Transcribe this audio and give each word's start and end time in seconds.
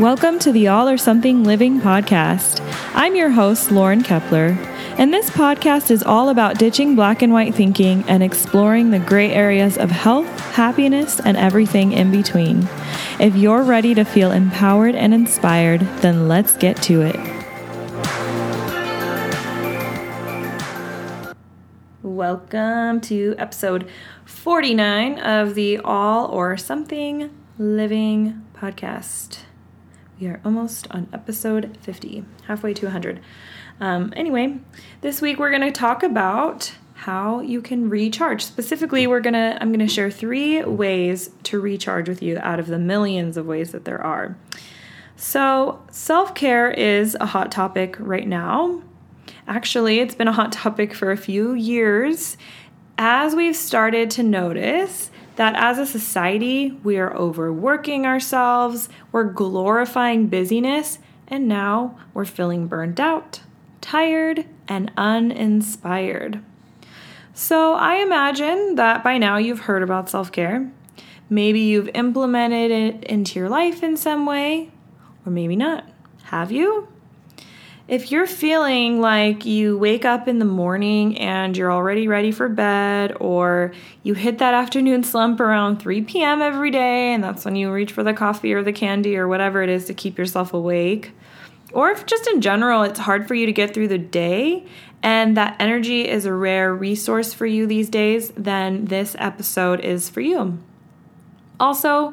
Welcome 0.00 0.38
to 0.40 0.52
the 0.52 0.68
All 0.68 0.88
or 0.88 0.96
Something 0.96 1.44
Living 1.44 1.78
podcast. 1.78 2.60
I'm 2.94 3.14
your 3.14 3.28
host, 3.28 3.70
Lauren 3.70 4.02
Kepler, 4.02 4.56
and 4.96 5.12
this 5.12 5.28
podcast 5.28 5.90
is 5.90 6.02
all 6.02 6.30
about 6.30 6.58
ditching 6.58 6.96
black 6.96 7.20
and 7.20 7.30
white 7.30 7.54
thinking 7.54 8.02
and 8.08 8.22
exploring 8.22 8.90
the 8.90 8.98
gray 8.98 9.30
areas 9.30 9.76
of 9.76 9.90
health, 9.90 10.26
happiness, 10.54 11.20
and 11.20 11.36
everything 11.36 11.92
in 11.92 12.10
between. 12.10 12.66
If 13.20 13.36
you're 13.36 13.62
ready 13.62 13.94
to 13.94 14.04
feel 14.04 14.32
empowered 14.32 14.94
and 14.94 15.12
inspired, 15.12 15.82
then 16.00 16.26
let's 16.26 16.56
get 16.56 16.80
to 16.84 17.02
it. 17.02 17.16
Welcome 22.02 23.02
to 23.02 23.34
episode 23.36 23.88
49 24.24 25.18
of 25.18 25.54
the 25.54 25.78
All 25.78 26.26
or 26.26 26.56
Something 26.56 27.30
Living 27.58 28.44
podcast. 28.54 29.40
We 30.22 30.28
are 30.28 30.40
almost 30.44 30.86
on 30.92 31.08
episode 31.12 31.76
50, 31.80 32.24
halfway 32.46 32.74
to 32.74 32.86
100. 32.86 33.18
Um, 33.80 34.12
anyway, 34.14 34.60
this 35.00 35.20
week 35.20 35.40
we're 35.40 35.50
going 35.50 35.62
to 35.62 35.72
talk 35.72 36.04
about 36.04 36.74
how 36.94 37.40
you 37.40 37.60
can 37.60 37.90
recharge. 37.90 38.44
Specifically, 38.44 39.08
we're 39.08 39.18
going 39.18 39.34
to 39.34 39.58
I'm 39.60 39.70
going 39.70 39.84
to 39.84 39.92
share 39.92 40.12
3 40.12 40.62
ways 40.62 41.30
to 41.42 41.58
recharge 41.58 42.08
with 42.08 42.22
you 42.22 42.38
out 42.38 42.60
of 42.60 42.68
the 42.68 42.78
millions 42.78 43.36
of 43.36 43.46
ways 43.46 43.72
that 43.72 43.84
there 43.84 44.00
are. 44.00 44.38
So, 45.16 45.82
self-care 45.90 46.70
is 46.70 47.16
a 47.18 47.26
hot 47.26 47.50
topic 47.50 47.96
right 47.98 48.28
now. 48.28 48.80
Actually, 49.48 49.98
it's 49.98 50.14
been 50.14 50.28
a 50.28 50.32
hot 50.32 50.52
topic 50.52 50.94
for 50.94 51.10
a 51.10 51.16
few 51.16 51.52
years 51.52 52.36
as 52.96 53.34
we've 53.34 53.56
started 53.56 54.08
to 54.12 54.22
notice 54.22 55.10
that 55.36 55.54
as 55.56 55.78
a 55.78 55.86
society, 55.86 56.78
we 56.82 56.98
are 56.98 57.14
overworking 57.14 58.06
ourselves, 58.06 58.88
we're 59.10 59.24
glorifying 59.24 60.26
busyness, 60.26 60.98
and 61.28 61.48
now 61.48 61.98
we're 62.12 62.24
feeling 62.24 62.66
burned 62.66 63.00
out, 63.00 63.40
tired, 63.80 64.46
and 64.68 64.92
uninspired. 64.96 66.42
So, 67.34 67.74
I 67.74 67.96
imagine 67.96 68.74
that 68.74 69.02
by 69.02 69.16
now 69.16 69.38
you've 69.38 69.60
heard 69.60 69.82
about 69.82 70.10
self 70.10 70.30
care. 70.30 70.70
Maybe 71.30 71.60
you've 71.60 71.88
implemented 71.94 72.70
it 72.70 73.04
into 73.04 73.38
your 73.38 73.48
life 73.48 73.82
in 73.82 73.96
some 73.96 74.26
way, 74.26 74.70
or 75.24 75.32
maybe 75.32 75.56
not. 75.56 75.88
Have 76.24 76.52
you? 76.52 76.91
If 77.88 78.10
you're 78.10 78.26
feeling 78.26 79.00
like 79.00 79.44
you 79.44 79.76
wake 79.76 80.04
up 80.04 80.28
in 80.28 80.38
the 80.38 80.44
morning 80.44 81.18
and 81.18 81.56
you're 81.56 81.72
already 81.72 82.08
ready 82.08 82.30
for 82.30 82.48
bed, 82.48 83.16
or 83.20 83.72
you 84.02 84.14
hit 84.14 84.38
that 84.38 84.54
afternoon 84.54 85.02
slump 85.04 85.40
around 85.40 85.78
3 85.78 86.02
p.m. 86.02 86.40
every 86.40 86.70
day, 86.70 87.12
and 87.12 87.22
that's 87.22 87.44
when 87.44 87.56
you 87.56 87.72
reach 87.72 87.92
for 87.92 88.02
the 88.02 88.14
coffee 88.14 88.52
or 88.52 88.62
the 88.62 88.72
candy 88.72 89.16
or 89.16 89.28
whatever 89.28 89.62
it 89.62 89.68
is 89.68 89.84
to 89.86 89.94
keep 89.94 90.16
yourself 90.16 90.54
awake, 90.54 91.12
or 91.72 91.90
if 91.90 92.06
just 92.06 92.26
in 92.28 92.40
general 92.40 92.82
it's 92.82 93.00
hard 93.00 93.26
for 93.26 93.34
you 93.34 93.46
to 93.46 93.52
get 93.52 93.74
through 93.74 93.88
the 93.88 93.98
day 93.98 94.64
and 95.02 95.36
that 95.36 95.56
energy 95.58 96.08
is 96.08 96.24
a 96.24 96.32
rare 96.32 96.74
resource 96.74 97.34
for 97.34 97.46
you 97.46 97.66
these 97.66 97.88
days, 97.88 98.30
then 98.36 98.84
this 98.84 99.16
episode 99.18 99.80
is 99.80 100.08
for 100.08 100.20
you. 100.20 100.58
Also, 101.58 102.12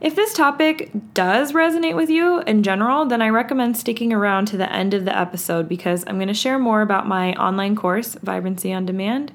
if 0.00 0.14
this 0.14 0.32
topic 0.32 0.90
does 1.12 1.52
resonate 1.52 1.96
with 1.96 2.08
you 2.08 2.40
in 2.42 2.62
general, 2.62 3.04
then 3.04 3.20
I 3.20 3.30
recommend 3.30 3.76
sticking 3.76 4.12
around 4.12 4.46
to 4.46 4.56
the 4.56 4.72
end 4.72 4.94
of 4.94 5.04
the 5.04 5.16
episode 5.16 5.68
because 5.68 6.04
I'm 6.06 6.16
going 6.16 6.28
to 6.28 6.34
share 6.34 6.58
more 6.58 6.82
about 6.82 7.08
my 7.08 7.32
online 7.34 7.74
course, 7.74 8.14
Vibrancy 8.22 8.72
on 8.72 8.86
Demand, 8.86 9.32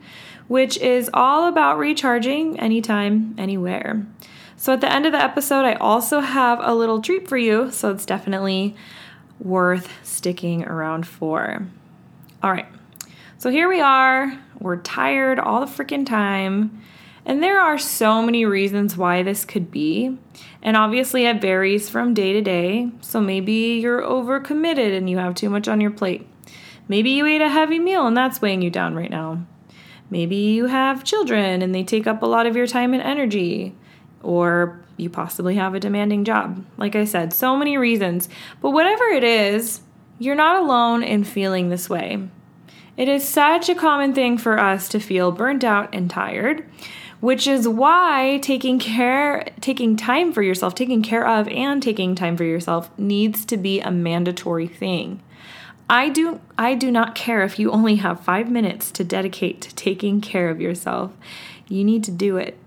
which 0.48 0.78
is 0.78 1.10
all 1.14 1.48
about 1.50 1.78
recharging 1.78 2.58
anytime, 2.60 3.36
anywhere. 3.38 4.06
So 4.56 4.72
at 4.72 4.80
the 4.80 4.90
end 4.90 5.06
of 5.06 5.12
the 5.12 5.22
episode, 5.22 5.66
I 5.66 5.74
also 5.74 6.22
have 6.22 6.60
a 6.62 6.74
little 6.74 7.02
treat 7.02 7.28
for 7.28 7.38
you, 7.38 7.70
so 7.70 7.92
it's 7.92 8.06
definitely 8.06 8.74
worth 9.40 9.90
sticking 10.04 10.64
around 10.64 11.06
for. 11.06 11.68
All 12.42 12.52
right, 12.52 12.68
so 13.38 13.50
here 13.50 13.68
we 13.68 13.82
are. 13.82 14.40
We're 14.60 14.78
tired 14.78 15.40
all 15.40 15.60
the 15.60 15.66
freaking 15.66 16.06
time. 16.06 16.82
And 17.26 17.42
there 17.42 17.60
are 17.60 17.78
so 17.78 18.22
many 18.22 18.46
reasons 18.46 18.98
why 18.98 19.24
this 19.24 19.46
could 19.46 19.72
be. 19.72 20.18
And 20.62 20.76
obviously, 20.76 21.26
it 21.26 21.42
varies 21.42 21.90
from 21.90 22.14
day 22.14 22.34
to 22.34 22.42
day. 22.42 22.92
So 23.02 23.22
maybe 23.22 23.80
you're 23.82 24.02
overcommitted 24.02 24.96
and 24.96 25.10
you 25.10 25.18
have 25.18 25.36
too 25.36 25.50
much 25.50 25.68
on 25.68 25.82
your 25.82 25.92
plate. 25.92 26.28
Maybe 26.88 27.12
you 27.12 27.26
ate 27.26 27.42
a 27.42 27.50
heavy 27.50 27.80
meal 27.80 28.08
and 28.08 28.16
that's 28.16 28.42
weighing 28.42 28.62
you 28.62 28.70
down 28.70 28.96
right 28.96 29.10
now. 29.10 29.46
Maybe 30.10 30.36
you 30.36 30.66
have 30.66 31.04
children 31.04 31.62
and 31.62 31.74
they 31.74 31.84
take 31.84 32.08
up 32.08 32.22
a 32.22 32.28
lot 32.28 32.46
of 32.46 32.56
your 32.56 32.68
time 32.68 32.94
and 32.94 33.02
energy. 33.02 33.76
Or 34.22 34.84
you 34.98 35.10
possibly 35.10 35.56
have 35.56 35.74
a 35.74 35.80
demanding 35.80 36.24
job. 36.24 36.64
Like 36.78 36.96
I 36.96 37.06
said, 37.06 37.34
so 37.34 37.56
many 37.56 37.78
reasons. 37.78 38.30
But 38.62 38.72
whatever 38.72 39.06
it 39.06 39.24
is, 39.24 39.82
you're 40.20 40.36
not 40.36 40.62
alone 40.62 41.04
in 41.04 41.24
feeling 41.24 41.70
this 41.70 41.90
way. 41.90 42.28
It 42.96 43.08
is 43.08 43.28
such 43.28 43.70
a 43.70 43.76
common 43.76 44.14
thing 44.14 44.38
for 44.38 44.60
us 44.60 44.88
to 44.90 45.00
feel 45.00 45.32
burnt 45.32 45.64
out 45.64 45.94
and 45.94 46.10
tired 46.10 46.66
which 47.24 47.48
is 47.48 47.66
why 47.66 48.38
taking 48.42 48.78
care 48.78 49.46
taking 49.62 49.96
time 49.96 50.34
for 50.34 50.44
yourself 50.44 50.76
taking 50.76 51.02
care 51.02 51.26
of 51.26 51.48
and 51.48 51.82
taking 51.82 52.16
time 52.16 52.36
for 52.36 52.44
yourself 52.44 52.90
needs 52.98 53.46
to 53.46 53.56
be 53.56 53.80
a 53.80 53.90
mandatory 53.90 54.68
thing. 54.68 55.24
I 55.90 56.10
do 56.10 56.42
i 56.58 56.76
do 56.76 56.92
not 56.92 57.16
care 57.16 57.42
if 57.44 57.58
you 57.58 57.72
only 57.72 57.96
have 57.96 58.20
5 58.20 58.52
minutes 58.52 58.92
to 58.92 59.06
dedicate 59.06 59.62
to 59.62 59.74
taking 59.74 60.20
care 60.20 60.50
of 60.50 60.60
yourself. 60.60 61.14
You 61.70 61.86
need 61.86 62.04
to 62.04 62.12
do 62.12 62.36
it. 62.36 62.58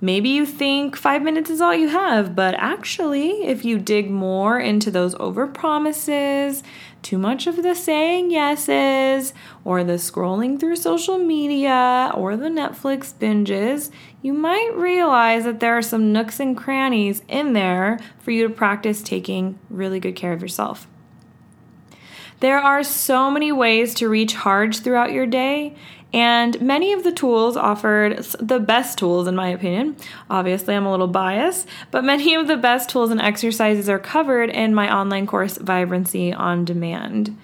Maybe 0.00 0.30
you 0.30 0.46
think 0.46 0.96
five 0.96 1.20
minutes 1.20 1.50
is 1.50 1.60
all 1.60 1.74
you 1.74 1.88
have, 1.88 2.34
but 2.34 2.54
actually, 2.54 3.44
if 3.44 3.66
you 3.66 3.78
dig 3.78 4.10
more 4.10 4.58
into 4.58 4.90
those 4.90 5.14
over 5.16 5.46
promises, 5.46 6.62
too 7.02 7.18
much 7.18 7.46
of 7.46 7.62
the 7.62 7.74
saying 7.74 8.30
yeses, 8.30 9.32
or 9.64 9.84
the 9.84 9.94
scrolling 9.94 10.58
through 10.58 10.76
social 10.76 11.18
media, 11.18 12.10
or 12.14 12.36
the 12.36 12.48
Netflix 12.48 13.14
binges, 13.14 13.90
you 14.22 14.32
might 14.32 14.72
realize 14.74 15.44
that 15.44 15.60
there 15.60 15.76
are 15.76 15.82
some 15.82 16.12
nooks 16.12 16.40
and 16.40 16.56
crannies 16.56 17.22
in 17.28 17.52
there 17.52 17.98
for 18.18 18.30
you 18.30 18.46
to 18.46 18.52
practice 18.52 19.02
taking 19.02 19.58
really 19.70 20.00
good 20.00 20.16
care 20.16 20.32
of 20.32 20.42
yourself. 20.42 20.86
There 22.40 22.58
are 22.58 22.82
so 22.82 23.30
many 23.30 23.52
ways 23.52 23.94
to 23.96 24.08
reach 24.08 24.34
hard 24.34 24.74
throughout 24.74 25.12
your 25.12 25.26
day, 25.26 25.74
and 26.12 26.60
many 26.60 26.92
of 26.92 27.04
the 27.04 27.12
tools 27.12 27.56
offered, 27.56 28.18
the 28.40 28.58
best 28.58 28.98
tools 28.98 29.28
in 29.28 29.36
my 29.36 29.48
opinion, 29.48 29.96
obviously 30.28 30.74
I'm 30.74 30.86
a 30.86 30.90
little 30.90 31.06
biased, 31.06 31.68
but 31.90 32.02
many 32.02 32.34
of 32.34 32.48
the 32.48 32.56
best 32.56 32.88
tools 32.88 33.10
and 33.10 33.20
exercises 33.20 33.88
are 33.88 33.98
covered 33.98 34.50
in 34.50 34.74
my 34.74 34.92
online 34.92 35.26
course, 35.26 35.58
Vibrancy 35.58 36.32
on 36.32 36.64
Demand. 36.64 37.38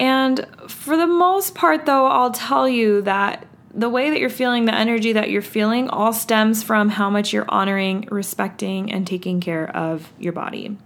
And 0.00 0.46
for 0.68 0.96
the 0.96 1.06
most 1.06 1.54
part, 1.54 1.86
though, 1.86 2.06
I'll 2.06 2.32
tell 2.32 2.68
you 2.68 3.02
that 3.02 3.46
the 3.74 3.88
way 3.88 4.10
that 4.10 4.18
you're 4.18 4.30
feeling, 4.30 4.64
the 4.64 4.74
energy 4.74 5.12
that 5.12 5.30
you're 5.30 5.42
feeling, 5.42 5.88
all 5.88 6.12
stems 6.12 6.62
from 6.62 6.88
how 6.88 7.10
much 7.10 7.32
you're 7.32 7.48
honoring, 7.48 8.08
respecting, 8.10 8.90
and 8.90 9.06
taking 9.06 9.40
care 9.40 9.68
of 9.76 10.10
your 10.18 10.32
body. 10.32 10.76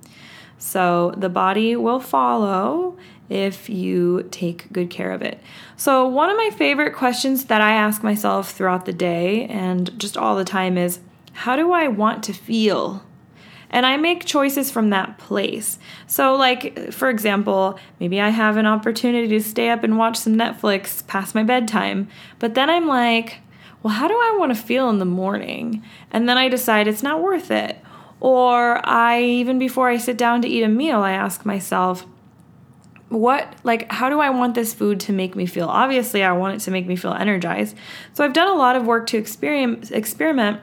So 0.62 1.12
the 1.17 1.28
body 1.28 1.75
will 1.75 1.99
follow 1.99 2.97
if 3.28 3.69
you 3.69 4.28
take 4.31 4.73
good 4.73 4.91
care 4.91 5.11
of 5.11 5.21
it. 5.21 5.41
So, 5.77 6.06
one 6.06 6.31
of 6.31 6.37
my 6.37 6.50
favorite 6.50 6.95
questions 6.95 7.47
that 7.47 7.61
I 7.61 7.73
ask 7.73 8.05
myself 8.05 8.53
throughout 8.53 8.87
the 8.87 8.93
day 8.93 9.47
and 9.47 9.99
just 9.99 10.17
all 10.17 10.37
the 10.37 10.45
time 10.45 10.78
is 10.78 11.01
how 11.33 11.56
do 11.56 11.72
I 11.72 11.89
want 11.89 12.22
to 12.25 12.33
feel? 12.33 13.03
And 13.71 13.84
I 13.84 13.97
make 13.97 14.25
choices 14.25 14.71
from 14.71 14.91
that 14.91 15.19
place. 15.19 15.81
So, 16.06 16.37
like, 16.37 16.93
for 16.93 17.11
example, 17.11 17.77
maybe 17.99 18.21
I 18.21 18.28
have 18.28 18.56
an 18.56 18.67
opportunity 18.67 19.27
to 19.28 19.43
stay 19.43 19.69
up 19.69 19.83
and 19.83 19.99
watch 19.99 20.17
some 20.17 20.37
Netflix 20.37 21.05
past 21.09 21.34
my 21.34 21.43
bedtime, 21.43 22.06
but 22.39 22.55
then 22.55 22.71
I'm 22.71 22.87
like, 22.87 23.39
well, 23.83 23.95
how 23.95 24.06
do 24.06 24.15
I 24.15 24.37
want 24.39 24.55
to 24.55 24.62
feel 24.62 24.89
in 24.91 25.01
the 25.01 25.04
morning? 25.04 25.83
And 26.13 26.28
then 26.28 26.39
I 26.39 26.48
decide 26.48 26.86
it's 26.86 27.03
not 27.03 27.21
worth 27.21 27.51
it. 27.51 27.83
Or 28.22 28.80
I, 28.89 29.21
even 29.21 29.59
before 29.59 29.89
I 29.89 29.97
sit 29.97 30.16
down 30.16 30.42
to 30.42 30.48
eat 30.48 30.63
a 30.63 30.69
meal, 30.69 31.01
I 31.01 31.10
ask 31.10 31.45
myself, 31.45 32.07
what 33.09 33.57
like 33.63 33.92
how 33.92 34.09
do 34.09 34.21
i 34.21 34.30
want 34.30 34.54
this 34.54 34.72
food 34.72 34.98
to 35.01 35.13
make 35.13 35.36
me 35.36 35.45
feel? 35.45 35.66
Obviously 35.66 36.22
i 36.22 36.33
want 36.33 36.54
it 36.54 36.60
to 36.65 36.71
make 36.71 36.86
me 36.86 36.97
feel 36.97 37.13
energized. 37.13 37.77
So 38.15 38.24
i've 38.24 38.33
done 38.33 38.48
a 38.48 38.54
lot 38.54 38.74
of 38.74 38.86
work 38.86 39.07
to 39.09 39.19
experiment 39.19 39.91
experiment 39.91 40.60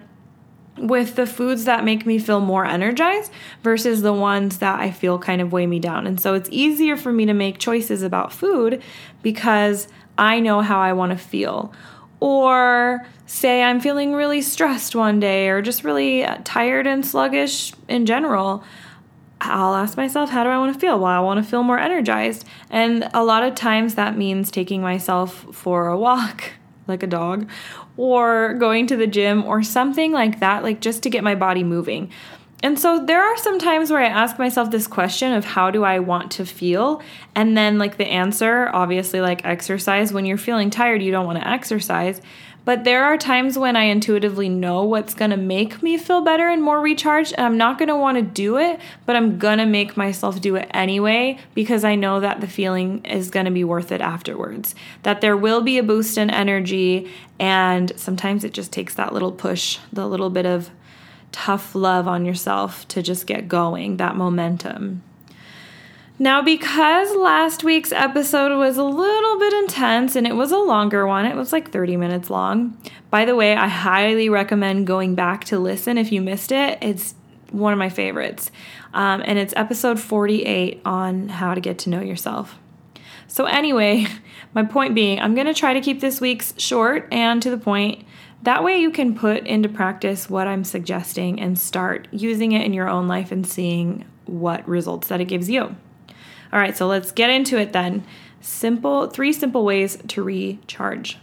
with 0.77 1.15
the 1.15 1.27
foods 1.27 1.65
that 1.65 1.83
make 1.83 2.07
me 2.07 2.17
feel 2.17 2.39
more 2.39 2.65
energized 2.65 3.31
versus 3.61 4.01
the 4.01 4.13
ones 4.13 4.59
that 4.59 4.79
i 4.79 4.89
feel 4.89 5.19
kind 5.19 5.41
of 5.41 5.51
weigh 5.51 5.67
me 5.67 5.79
down. 5.79 6.07
And 6.07 6.19
so 6.19 6.33
it's 6.33 6.50
easier 6.51 6.97
for 6.97 7.11
me 7.11 7.25
to 7.27 7.33
make 7.33 7.59
choices 7.59 8.01
about 8.01 8.33
food 8.33 8.81
because 9.21 9.89
i 10.17 10.39
know 10.39 10.61
how 10.61 10.79
i 10.79 10.94
want 10.94 11.11
to 11.11 11.17
feel. 11.17 11.71
Or 12.19 13.06
say 13.29 13.61
i'm 13.61 13.79
feeling 13.79 14.13
really 14.13 14.41
stressed 14.41 14.95
one 14.95 15.19
day 15.19 15.49
or 15.49 15.61
just 15.61 15.83
really 15.83 16.23
uh, 16.23 16.37
tired 16.43 16.87
and 16.87 17.05
sluggish 17.05 17.73
in 17.87 18.05
general 18.05 18.63
I'll 19.41 19.75
ask 19.75 19.95
myself, 19.95 20.29
how 20.29 20.43
do 20.43 20.49
I 20.49 20.57
want 20.57 20.73
to 20.73 20.79
feel? 20.79 20.99
Well, 20.99 21.05
I 21.11 21.19
want 21.19 21.43
to 21.43 21.49
feel 21.49 21.63
more 21.63 21.79
energized. 21.79 22.45
And 22.69 23.09
a 23.13 23.23
lot 23.23 23.43
of 23.43 23.55
times 23.55 23.95
that 23.95 24.17
means 24.17 24.51
taking 24.51 24.81
myself 24.81 25.45
for 25.53 25.87
a 25.87 25.97
walk, 25.97 26.51
like 26.87 27.03
a 27.03 27.07
dog, 27.07 27.49
or 27.95 28.53
going 28.55 28.87
to 28.87 28.97
the 28.97 29.07
gym 29.07 29.45
or 29.45 29.63
something 29.63 30.11
like 30.11 30.39
that, 30.39 30.63
like 30.63 30.81
just 30.81 31.03
to 31.03 31.09
get 31.09 31.23
my 31.23 31.35
body 31.35 31.63
moving. 31.63 32.11
And 32.61 32.77
so 32.77 33.03
there 33.03 33.23
are 33.23 33.38
some 33.38 33.57
times 33.57 33.89
where 33.89 34.01
I 34.01 34.07
ask 34.07 34.38
myself 34.38 34.69
this 34.69 34.85
question 34.85 35.33
of 35.33 35.45
how 35.45 35.71
do 35.71 35.83
I 35.83 36.00
want 36.00 36.31
to 36.33 36.45
feel? 36.45 37.01
And 37.33 37.57
then, 37.57 37.77
like, 37.77 37.97
the 37.97 38.07
answer, 38.07 38.69
obviously, 38.73 39.21
like 39.21 39.45
exercise. 39.45 40.11
When 40.11 40.25
you're 40.25 40.38
feeling 40.38 40.69
tired, 40.69 41.01
you 41.01 41.11
don't 41.11 41.25
want 41.25 41.39
to 41.39 41.47
exercise. 41.47 42.21
But 42.65 42.83
there 42.83 43.06
are 43.06 43.17
times 43.17 43.57
when 43.57 43.75
I 43.75 43.85
intuitively 43.85 44.50
know 44.50 44.83
what's 44.83 45.13
going 45.13 45.31
to 45.31 45.38
make 45.38 45.81
me 45.81 45.97
feel 45.97 46.21
better 46.21 46.50
and 46.50 46.61
more 46.61 46.79
recharged, 46.81 47.33
and 47.35 47.45
I'm 47.45 47.57
not 47.57 47.79
going 47.79 47.88
to 47.88 47.95
want 47.95 48.17
to 48.17 48.21
do 48.21 48.57
it, 48.57 48.79
but 49.06 49.15
I'm 49.15 49.39
going 49.39 49.57
to 49.59 49.65
make 49.65 49.97
myself 49.97 50.41
do 50.41 50.56
it 50.56 50.69
anyway 50.71 51.39
because 51.56 51.83
I 51.83 51.95
know 51.95 52.19
that 52.19 52.41
the 52.41 52.47
feeling 52.47 53.03
is 53.06 53.31
going 53.31 53.45
to 53.45 53.51
be 53.51 53.63
worth 53.63 53.91
it 53.91 54.01
afterwards. 54.01 54.75
That 55.03 55.21
there 55.21 55.38
will 55.38 55.61
be 55.61 55.77
a 55.77 55.83
boost 55.83 56.17
in 56.17 56.29
energy, 56.29 57.09
and 57.39 57.91
sometimes 57.95 58.44
it 58.44 58.53
just 58.53 58.71
takes 58.71 58.94
that 58.95 59.13
little 59.13 59.31
push, 59.31 59.79
the 59.91 60.06
little 60.06 60.29
bit 60.29 60.45
of 60.45 60.69
tough 61.31 61.75
love 61.75 62.07
on 62.07 62.25
yourself 62.25 62.87
to 62.89 63.01
just 63.01 63.27
get 63.27 63.47
going, 63.47 63.97
that 63.97 64.15
momentum. 64.15 65.03
Now, 66.21 66.41
because 66.41 67.15
last 67.15 67.63
week's 67.63 67.93
episode 67.93 68.57
was 68.57 68.77
a 68.77 68.83
little 68.83 69.39
bit 69.39 69.53
intense 69.53 70.17
and 70.17 70.27
it 70.27 70.35
was 70.35 70.51
a 70.51 70.57
longer 70.57 71.07
one, 71.07 71.25
it 71.25 71.35
was 71.35 71.53
like 71.53 71.71
30 71.71 71.95
minutes 71.95 72.29
long. 72.29 72.77
By 73.09 73.23
the 73.23 73.37
way, 73.37 73.55
I 73.55 73.69
highly 73.69 74.27
recommend 74.27 74.85
going 74.85 75.15
back 75.15 75.45
to 75.45 75.57
listen 75.57 75.97
if 75.97 76.11
you 76.11 76.21
missed 76.21 76.51
it. 76.51 76.77
It's 76.81 77.15
one 77.51 77.71
of 77.71 77.79
my 77.79 77.87
favorites. 77.87 78.51
Um, 78.93 79.23
and 79.25 79.39
it's 79.39 79.53
episode 79.55 79.97
48 79.97 80.81
on 80.83 81.29
how 81.29 81.53
to 81.53 81.61
get 81.61 81.79
to 81.79 81.89
know 81.89 82.01
yourself. 82.01 82.57
So, 83.27 83.45
anyway, 83.45 84.05
my 84.53 84.63
point 84.63 84.95
being, 84.95 85.21
I'm 85.21 85.35
going 85.35 85.47
to 85.47 85.53
try 85.53 85.73
to 85.73 85.81
keep 85.81 86.01
this 86.01 86.19
week's 86.19 86.53
short 86.57 87.07
and 87.13 87.41
to 87.43 87.49
the 87.49 87.57
point. 87.57 88.03
That 88.44 88.63
way, 88.63 88.77
you 88.77 88.91
can 88.91 89.15
put 89.15 89.45
into 89.45 89.68
practice 89.68 90.30
what 90.30 90.47
I'm 90.47 90.63
suggesting 90.63 91.41
and 91.41 91.59
start 91.59 92.07
using 92.12 92.53
it 92.53 92.65
in 92.65 92.74
your 92.74 92.88
own 92.88 93.07
life 93.07 93.31
and 93.31 93.45
seeing 93.45 94.06
what 94.25 94.68
results 94.68 95.09
that 95.09 95.19
it 95.19 95.25
gives 95.25 95.50
you. 95.50 95.75
All 96.51 96.59
right, 96.59 96.75
so 96.75 96.88
let's 96.88 97.12
get 97.12 97.30
into 97.30 97.59
it 97.59 97.74
then. 97.74 98.06
Simple, 98.41 99.07
three 99.07 99.33
simple 99.33 99.65
ways 99.65 99.97
to 100.07 100.24
recharge. 100.24 101.18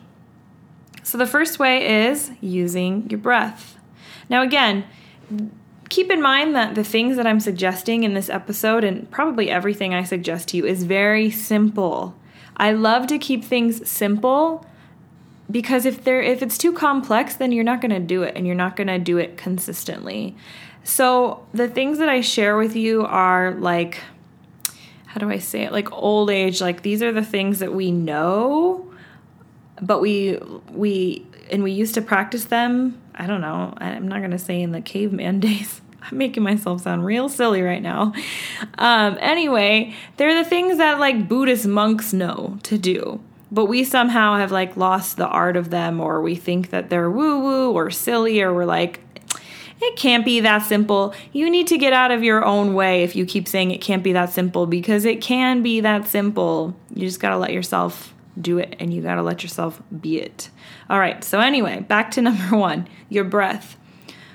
So 1.03 1.17
the 1.17 1.27
first 1.27 1.59
way 1.59 2.07
is 2.07 2.33
using 2.41 3.09
your 3.09 3.19
breath. 3.19 3.79
Now, 4.29 4.43
again, 4.43 4.85
keep 5.89 6.11
in 6.11 6.21
mind 6.21 6.55
that 6.55 6.75
the 6.75 6.85
things 6.85 7.17
that 7.17 7.27
I'm 7.27 7.41
suggesting 7.41 8.05
in 8.05 8.15
this 8.15 8.29
episode 8.29 8.85
and 8.85 9.11
probably 9.11 9.51
everything 9.51 9.95
I 9.95 10.05
suggest 10.05 10.49
to 10.49 10.59
you 10.59 10.67
is 10.67 10.85
very 10.85 11.31
simple. 11.31 12.15
I 12.57 12.73
love 12.73 13.07
to 13.07 13.19
keep 13.19 13.45
things 13.45 13.89
simple 13.89 14.67
because 15.51 15.87
if 15.87 16.05
they're 16.05 16.23
if 16.23 16.43
it's 16.43 16.59
too 16.59 16.73
complex 16.73 17.37
then 17.37 17.53
you're 17.53 17.65
not 17.65 17.81
going 17.81 17.91
to 17.91 18.01
do 18.01 18.23
it 18.23 18.37
and 18.37 18.47
you're 18.47 18.57
not 18.57 18.77
going 18.77 18.89
to 18.89 18.99
do 18.99 19.19
it 19.19 19.37
consistently. 19.37 20.37
So 20.85 21.47
the 21.53 21.69
things 21.69 21.99
that 21.99 22.09
I 22.09 22.21
share 22.21 22.57
with 22.57 22.77
you 22.77 23.05
are 23.05 23.55
like 23.55 24.01
how 25.17 25.21
do 25.21 25.31
I 25.31 25.39
say 25.39 25.63
it? 25.63 25.73
Like 25.73 25.91
old 25.93 26.29
age, 26.29 26.61
like 26.61 26.83
these 26.83 27.03
are 27.03 27.11
the 27.11 27.25
things 27.25 27.61
that 27.61 27.73
we 27.73 27.91
know, 27.91 28.93
but 29.81 30.03
we 30.03 30.39
we 30.71 31.27
and 31.51 31.63
we 31.63 31.73
used 31.73 31.95
to 31.95 32.03
practice 32.03 32.45
them. 32.45 33.01
I 33.15 33.27
don't 33.27 33.41
know. 33.41 33.73
I'm 33.79 34.09
not 34.09 34.21
gonna 34.21 34.39
say 34.39 34.61
in 34.61 34.73
the 34.73 34.83
caveman 34.83 35.41
days. 35.41 35.81
I'm 36.03 36.19
making 36.19 36.43
myself 36.43 36.83
sound 36.83 37.05
real 37.05 37.31
silly 37.31 37.63
right 37.63 37.83
now. 37.83 38.13
Um, 38.77 39.17
anyway, 39.21 39.95
they're 40.19 40.35
the 40.35 40.49
things 40.49 40.79
that 40.79 41.01
like 41.01 41.27
Buddhist 41.29 41.67
monks 41.67 42.13
know 42.13 42.59
to 42.65 42.77
do 42.77 43.21
but 43.51 43.67
we 43.67 43.85
somehow 43.85 44.37
have 44.37 44.53
like 44.53 44.77
lost 44.77 45.17
the 45.17 45.27
art 45.27 45.57
of 45.57 45.71
them 45.71 46.01
or 46.01 46.21
we 46.21 46.35
think 46.35 46.71
that 46.71 46.91
they're 46.91 47.11
woo 47.11 47.41
woo 47.41 47.73
or 47.73 47.91
silly 47.91 48.41
or 48.41 48.53
we're 48.53 48.65
like 48.65 49.01
it 49.81 49.97
can't 49.97 50.25
be 50.25 50.41
that 50.41 50.61
simple. 50.61 51.15
You 51.33 51.51
need 51.51 51.67
to 51.67 51.77
get 51.77 51.93
out 51.93 52.11
of 52.11 52.25
your 52.25 52.45
own 52.45 52.75
way 52.75 53.03
if 53.03 53.15
you 53.15 53.27
keep 53.27 53.47
saying 53.47 53.71
it 53.71 53.83
can't 53.83 54.03
be 54.03 54.13
that 54.15 54.31
simple 54.31 54.67
because 54.67 55.05
it 55.05 55.21
can 55.21 55.63
be 55.63 55.81
that 55.81 56.07
simple. 56.07 56.75
You 56.95 57.07
just 57.07 57.21
got 57.21 57.31
to 57.31 57.37
let 57.37 57.53
yourself 57.53 58.15
do 58.41 58.59
it 58.59 58.77
and 58.81 58.93
you 58.93 59.03
got 59.03 59.17
to 59.17 59.23
let 59.23 59.43
yourself 59.43 59.83
be 60.01 60.19
it. 60.19 60.51
All 60.89 60.99
right, 60.99 61.23
so 61.23 61.41
anyway, 61.41 61.81
back 61.81 62.11
to 62.13 62.23
number 62.23 62.57
one 62.57 62.89
your 63.09 63.25
breath. 63.25 63.77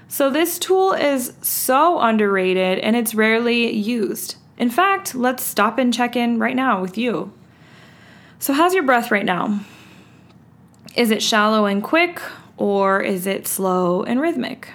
So, 0.08 0.30
this 0.30 0.60
tool 0.60 0.92
is 0.92 1.34
so 1.42 2.00
underrated 2.00 2.80
and 2.80 2.98
it's 2.98 3.16
rarely 3.16 3.72
used. 3.72 4.36
In 4.58 4.70
fact, 4.70 5.16
let's 5.16 5.42
stop 5.42 5.78
and 5.78 5.94
check 5.94 6.18
in 6.18 6.38
right 6.38 6.56
now 6.56 6.82
with 6.82 6.98
you. 6.98 7.32
So, 8.42 8.54
how's 8.54 8.74
your 8.74 8.82
breath 8.82 9.12
right 9.12 9.24
now? 9.24 9.60
Is 10.96 11.12
it 11.12 11.22
shallow 11.22 11.68
and 11.68 11.84
quick 11.84 12.20
or 12.58 13.00
is 13.00 13.28
it 13.28 13.46
slow 13.46 14.02
and 14.02 14.20
rhythmic? 14.20 14.70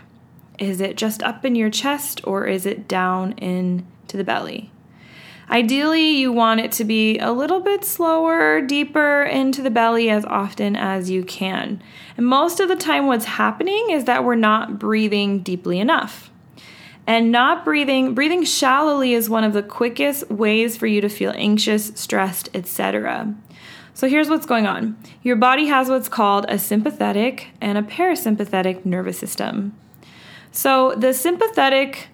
Is 0.56 0.80
it 0.80 0.96
just 0.96 1.20
up 1.24 1.44
in 1.44 1.56
your 1.56 1.68
chest 1.68 2.20
or 2.22 2.46
is 2.46 2.64
it 2.64 2.86
down 2.86 3.32
into 3.32 4.16
the 4.16 4.22
belly? 4.22 4.70
Ideally, 5.50 6.10
you 6.10 6.30
want 6.30 6.60
it 6.60 6.70
to 6.72 6.84
be 6.84 7.18
a 7.18 7.32
little 7.32 7.58
bit 7.58 7.84
slower, 7.84 8.60
deeper 8.60 9.24
into 9.24 9.62
the 9.62 9.70
belly 9.70 10.10
as 10.10 10.24
often 10.26 10.76
as 10.76 11.10
you 11.10 11.24
can. 11.24 11.82
And 12.16 12.24
most 12.24 12.60
of 12.60 12.68
the 12.68 12.76
time, 12.76 13.08
what's 13.08 13.24
happening 13.24 13.90
is 13.90 14.04
that 14.04 14.22
we're 14.22 14.36
not 14.36 14.78
breathing 14.78 15.40
deeply 15.40 15.80
enough. 15.80 16.30
And 17.04 17.32
not 17.32 17.64
breathing, 17.64 18.14
breathing 18.14 18.44
shallowly 18.44 19.12
is 19.12 19.28
one 19.28 19.42
of 19.42 19.54
the 19.54 19.62
quickest 19.62 20.30
ways 20.30 20.76
for 20.76 20.86
you 20.86 21.00
to 21.00 21.08
feel 21.08 21.32
anxious, 21.34 21.90
stressed, 21.96 22.48
etc. 22.54 23.34
So 23.96 24.10
here's 24.10 24.28
what's 24.28 24.44
going 24.44 24.66
on 24.66 24.94
your 25.22 25.36
body 25.36 25.68
has 25.68 25.88
what's 25.88 26.10
called 26.10 26.44
a 26.50 26.58
sympathetic 26.58 27.48
and 27.62 27.78
a 27.78 27.82
parasympathetic 27.82 28.84
nervous 28.84 29.18
system. 29.18 29.74
So, 30.52 30.94
the 30.94 31.14
sympathetic 31.14 32.08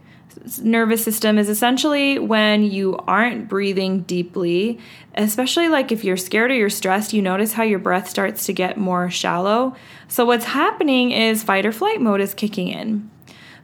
nervous 0.63 1.03
system 1.03 1.39
is 1.39 1.49
essentially 1.49 2.21
when 2.21 2.63
you 2.63 2.97
aren't 3.09 3.49
breathing 3.49 4.03
deeply, 4.03 4.79
especially 5.17 5.69
like 5.69 5.91
if 5.91 6.05
you're 6.05 6.17
scared 6.17 6.53
or 6.53 6.55
you're 6.55 6.71
stressed, 6.71 7.13
you 7.13 7.21
notice 7.21 7.55
how 7.55 7.65
your 7.65 7.81
breath 7.81 8.09
starts 8.09 8.47
to 8.47 8.53
get 8.53 8.77
more 8.77 9.11
shallow. 9.11 9.75
So, 10.07 10.25
what's 10.25 10.45
happening 10.45 11.11
is 11.11 11.43
fight 11.43 11.67
or 11.67 11.73
flight 11.73 12.01
mode 12.01 12.21
is 12.21 12.33
kicking 12.33 12.69
in. 12.69 13.11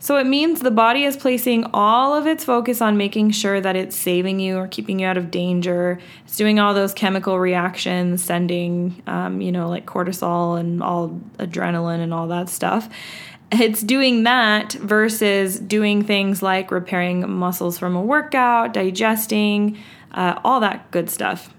So, 0.01 0.17
it 0.17 0.27
means 0.27 0.61
the 0.61 0.71
body 0.71 1.05
is 1.05 1.17
placing 1.17 1.65
all 1.75 2.15
of 2.15 2.27
its 2.27 2.45
focus 2.45 2.81
on 2.81 2.97
making 2.97 3.33
sure 3.33 3.61
that 3.61 3.75
it's 3.75 3.97
saving 3.97 4.39
you 4.39 4.57
or 4.57 4.69
keeping 4.69 5.01
you 5.01 5.07
out 5.07 5.17
of 5.17 5.31
danger. 5.31 5.99
It's 6.25 6.37
doing 6.37 6.59
all 6.61 6.73
those 6.73 6.95
chemical 6.95 7.39
reactions, 7.41 8.23
sending, 8.23 9.03
um, 9.07 9.41
you 9.41 9.51
know, 9.51 9.69
like 9.69 9.87
cortisol 9.87 10.59
and 10.59 10.83
all 10.83 11.21
adrenaline 11.39 12.01
and 12.01 12.15
all 12.15 12.29
that 12.29 12.49
stuff 12.49 12.89
it's 13.51 13.83
doing 13.83 14.25
that 14.25 14.73
versus 14.75 15.59
doing 15.59 16.03
things 16.03 16.43
like 16.43 16.71
repairing 16.71 17.29
muscles 17.31 17.79
from 17.79 17.97
a 17.97 18.03
workout, 18.03 18.75
digesting, 18.75 19.79
uh, 20.13 20.39
all 20.45 20.61
that 20.61 20.91
good 20.91 21.09
stuff. 21.09 21.55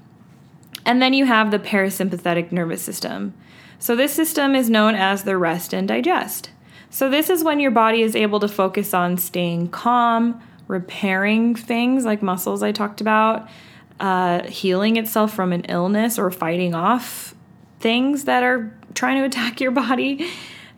And 0.86 1.02
then 1.02 1.14
you 1.14 1.26
have 1.26 1.52
the 1.52 1.60
parasympathetic 1.60 2.52
nervous 2.52 2.82
system. 2.82 3.34
So, 3.80 3.96
this 3.96 4.14
system 4.14 4.56
is 4.56 4.70
known 4.70 4.96
as 4.96 5.24
the 5.24 5.38
rest 5.38 5.74
and 5.74 5.88
digest. 5.88 6.52
So, 6.90 7.10
this 7.10 7.30
is 7.30 7.44
when 7.44 7.60
your 7.60 7.72
body 7.72 8.02
is 8.02 8.16
able 8.16 8.40
to 8.40 8.48
focus 8.48 8.94
on 8.94 9.18
staying 9.18 9.70
calm, 9.70 10.42
repairing 10.68 11.56
things 11.56 12.04
like 12.04 12.22
muscles 12.22 12.64
I 12.64 12.72
talked 12.72 13.00
about, 13.00 13.48
uh, 14.00 14.44
healing 14.44 14.98
itself 14.98 15.34
from 15.34 15.54
an 15.54 15.66
illness 15.66 16.18
or 16.18 16.32
fighting 16.32 16.74
off 16.74 17.36
things 17.80 18.26
that 18.26 18.44
are 18.44 18.76
trying 18.96 19.18
to 19.18 19.24
attack 19.26 19.62
your 19.62 19.72
body 19.72 20.30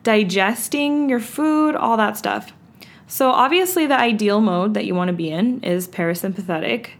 digesting 0.03 1.09
your 1.09 1.19
food, 1.19 1.75
all 1.75 1.97
that 1.97 2.17
stuff. 2.17 2.53
So, 3.07 3.29
obviously, 3.29 3.87
the 3.87 3.97
ideal 3.97 4.41
mode 4.41 4.73
that 4.73 4.85
you 4.85 4.95
want 4.95 5.09
to 5.09 5.13
be 5.13 5.29
in 5.29 5.63
is 5.63 5.87
parasympathetic. 5.87 6.91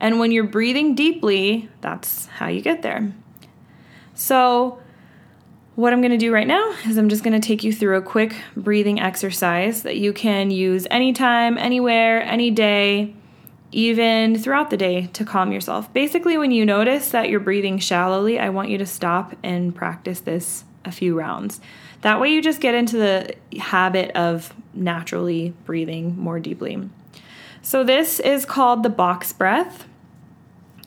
And 0.00 0.18
when 0.18 0.32
you're 0.32 0.44
breathing 0.44 0.94
deeply, 0.94 1.68
that's 1.80 2.26
how 2.26 2.48
you 2.48 2.60
get 2.60 2.82
there. 2.82 3.12
So, 4.14 4.80
what 5.80 5.94
I'm 5.94 6.02
going 6.02 6.10
to 6.10 6.18
do 6.18 6.30
right 6.30 6.46
now 6.46 6.74
is 6.86 6.98
I'm 6.98 7.08
just 7.08 7.24
going 7.24 7.40
to 7.40 7.46
take 7.46 7.64
you 7.64 7.72
through 7.72 7.96
a 7.96 8.02
quick 8.02 8.36
breathing 8.54 9.00
exercise 9.00 9.82
that 9.84 9.96
you 9.96 10.12
can 10.12 10.50
use 10.50 10.86
anytime, 10.90 11.56
anywhere, 11.56 12.22
any 12.22 12.50
day, 12.50 13.14
even 13.72 14.36
throughout 14.38 14.68
the 14.68 14.76
day 14.76 15.06
to 15.14 15.24
calm 15.24 15.52
yourself. 15.52 15.90
Basically, 15.94 16.36
when 16.36 16.50
you 16.50 16.66
notice 16.66 17.10
that 17.12 17.30
you're 17.30 17.40
breathing 17.40 17.78
shallowly, 17.78 18.38
I 18.38 18.50
want 18.50 18.68
you 18.68 18.76
to 18.76 18.84
stop 18.84 19.34
and 19.42 19.74
practice 19.74 20.20
this 20.20 20.64
a 20.84 20.92
few 20.92 21.18
rounds. 21.18 21.62
That 22.02 22.20
way, 22.20 22.28
you 22.28 22.42
just 22.42 22.60
get 22.60 22.74
into 22.74 22.98
the 22.98 23.34
habit 23.58 24.10
of 24.10 24.52
naturally 24.74 25.54
breathing 25.64 26.18
more 26.18 26.40
deeply. 26.40 26.90
So, 27.62 27.84
this 27.84 28.20
is 28.20 28.44
called 28.44 28.82
the 28.82 28.90
box 28.90 29.32
breath. 29.32 29.86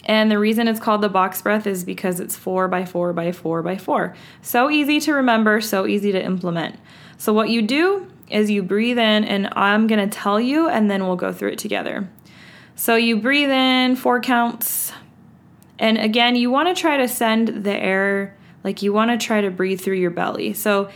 And 0.06 0.30
the 0.30 0.40
reason 0.40 0.68
it's 0.68 0.80
called 0.80 1.02
the 1.02 1.10
box 1.10 1.42
breath 1.42 1.66
is 1.66 1.84
because 1.84 2.20
it's 2.20 2.36
four 2.36 2.68
by 2.68 2.86
four 2.86 3.14
by 3.14 3.32
four 3.32 3.62
by 3.62 3.78
four. 3.78 4.16
So 4.42 4.70
easy 4.70 5.00
to 5.02 5.14
remember, 5.14 5.62
so 5.62 5.88
easy 5.88 6.12
to 6.12 6.24
implement. 6.24 6.78
So, 7.18 7.32
what 7.32 7.50
you 7.50 7.62
do 7.62 8.08
is 8.30 8.50
you 8.50 8.64
breathe 8.64 8.98
in, 8.98 9.24
and 9.24 9.50
I'm 9.54 9.88
gonna 9.88 10.08
tell 10.08 10.40
you, 10.40 10.68
and 10.68 10.92
then 10.92 11.06
we'll 11.06 11.16
go 11.16 11.32
through 11.32 11.52
it 11.52 11.60
together. 11.60 12.10
So, 12.76 12.96
you 12.96 13.18
breathe 13.18 13.52
in 13.52 13.96
four 13.96 14.20
counts. 14.20 14.92
And 15.80 15.98
again, 15.98 16.36
you 16.36 16.52
wanna 16.52 16.76
try 16.76 16.98
to 16.98 17.08
send 17.08 17.64
the 17.64 17.76
air 17.76 18.36
like 18.64 18.82
you 18.82 18.94
want 18.94 19.12
to 19.12 19.24
try 19.24 19.42
to 19.42 19.52
breathe 19.52 19.82
through 19.82 19.98
your 19.98 20.12
belly. 20.12 20.54
So 20.54 20.90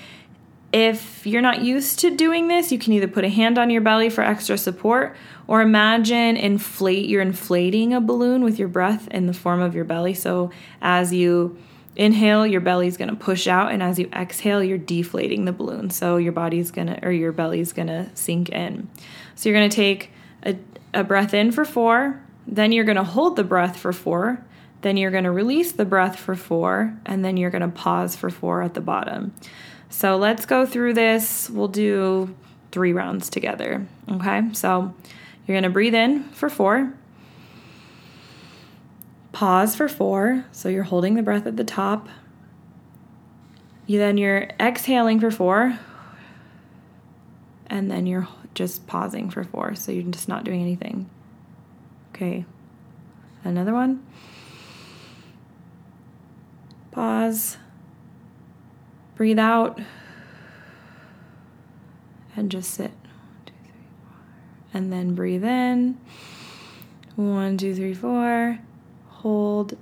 If 0.77 1.25
you're 1.25 1.41
not 1.41 1.63
used 1.63 1.97
to 2.01 2.15
doing 2.15 2.49
this, 2.49 2.71
you 2.71 2.77
can 2.77 2.93
either 2.93 3.07
put 3.07 3.25
a 3.25 3.29
hand 3.29 3.57
on 3.57 3.71
your 3.71 3.81
belly 3.81 4.11
for 4.11 4.23
extra 4.23 4.59
support 4.59 5.15
or 5.47 5.63
imagine 5.63 6.37
inflate 6.37 7.09
you're 7.09 7.23
inflating 7.23 7.95
a 7.95 7.99
balloon 7.99 8.43
with 8.43 8.59
your 8.59 8.67
breath 8.67 9.07
in 9.07 9.25
the 9.25 9.33
form 9.33 9.59
of 9.59 9.73
your 9.73 9.85
belly. 9.85 10.13
So 10.13 10.51
as 10.79 11.11
you 11.11 11.57
inhale, 11.95 12.45
your 12.45 12.61
belly's 12.61 12.95
going 12.95 13.09
to 13.09 13.15
push 13.15 13.47
out 13.47 13.71
and 13.71 13.81
as 13.81 13.97
you 13.97 14.07
exhale, 14.13 14.63
you're 14.63 14.77
deflating 14.77 15.45
the 15.45 15.51
balloon. 15.51 15.89
So 15.89 16.17
your 16.17 16.31
body's 16.31 16.69
going 16.69 16.89
to 16.89 17.03
or 17.03 17.11
your 17.11 17.31
belly's 17.31 17.73
going 17.73 17.87
to 17.87 18.11
sink 18.13 18.49
in. 18.49 18.87
So 19.33 19.49
you're 19.49 19.57
going 19.57 19.71
to 19.71 19.75
take 19.75 20.11
a, 20.45 20.57
a 20.93 21.03
breath 21.03 21.33
in 21.33 21.51
for 21.51 21.65
4, 21.65 22.23
then 22.45 22.71
you're 22.71 22.85
going 22.85 22.97
to 22.97 23.03
hold 23.03 23.35
the 23.35 23.43
breath 23.43 23.77
for 23.77 23.91
4, 23.91 24.45
then 24.81 24.95
you're 24.95 25.09
going 25.09 25.23
to 25.23 25.31
release 25.31 25.71
the 25.71 25.85
breath 25.85 26.19
for 26.19 26.35
4, 26.35 26.99
and 27.03 27.25
then 27.25 27.35
you're 27.35 27.49
going 27.49 27.63
to 27.63 27.67
pause 27.67 28.15
for 28.15 28.29
4 28.29 28.61
at 28.61 28.75
the 28.75 28.81
bottom. 28.81 29.33
So 29.89 30.17
let's 30.17 30.45
go 30.45 30.65
through 30.65 30.93
this. 30.93 31.49
We'll 31.49 31.67
do 31.67 32.35
three 32.71 32.93
rounds 32.93 33.29
together. 33.29 33.87
Okay, 34.11 34.53
so 34.53 34.93
you're 35.45 35.57
gonna 35.57 35.69
breathe 35.69 35.95
in 35.95 36.23
for 36.29 36.49
four, 36.49 36.93
pause 39.31 39.75
for 39.75 39.87
four. 39.87 40.45
So 40.51 40.69
you're 40.69 40.83
holding 40.83 41.15
the 41.15 41.23
breath 41.23 41.47
at 41.47 41.57
the 41.57 41.63
top. 41.63 42.09
You 43.85 43.97
then 43.99 44.17
you're 44.17 44.49
exhaling 44.59 45.19
for 45.19 45.31
four, 45.31 45.79
and 47.67 47.89
then 47.89 48.05
you're 48.05 48.27
just 48.53 48.85
pausing 48.87 49.29
for 49.29 49.43
four. 49.43 49.75
So 49.75 49.91
you're 49.91 50.11
just 50.11 50.27
not 50.27 50.43
doing 50.43 50.61
anything. 50.61 51.09
Okay, 52.13 52.45
another 53.43 53.73
one. 53.73 54.05
Pause 56.91 57.57
Breathe 59.17 59.39
out 59.39 59.79
and 62.35 62.51
just 62.51 62.69
sit. 62.69 62.91
One, 62.91 63.41
two, 63.47 63.53
three, 63.63 63.81
four. 63.99 64.17
And 64.75 64.93
then 64.93 65.15
breathe 65.15 65.43
in. 65.43 65.97
One, 67.15 67.57
two, 67.57 67.73
three, 67.73 67.95
four. 67.95 68.59
Hold. 69.07 69.75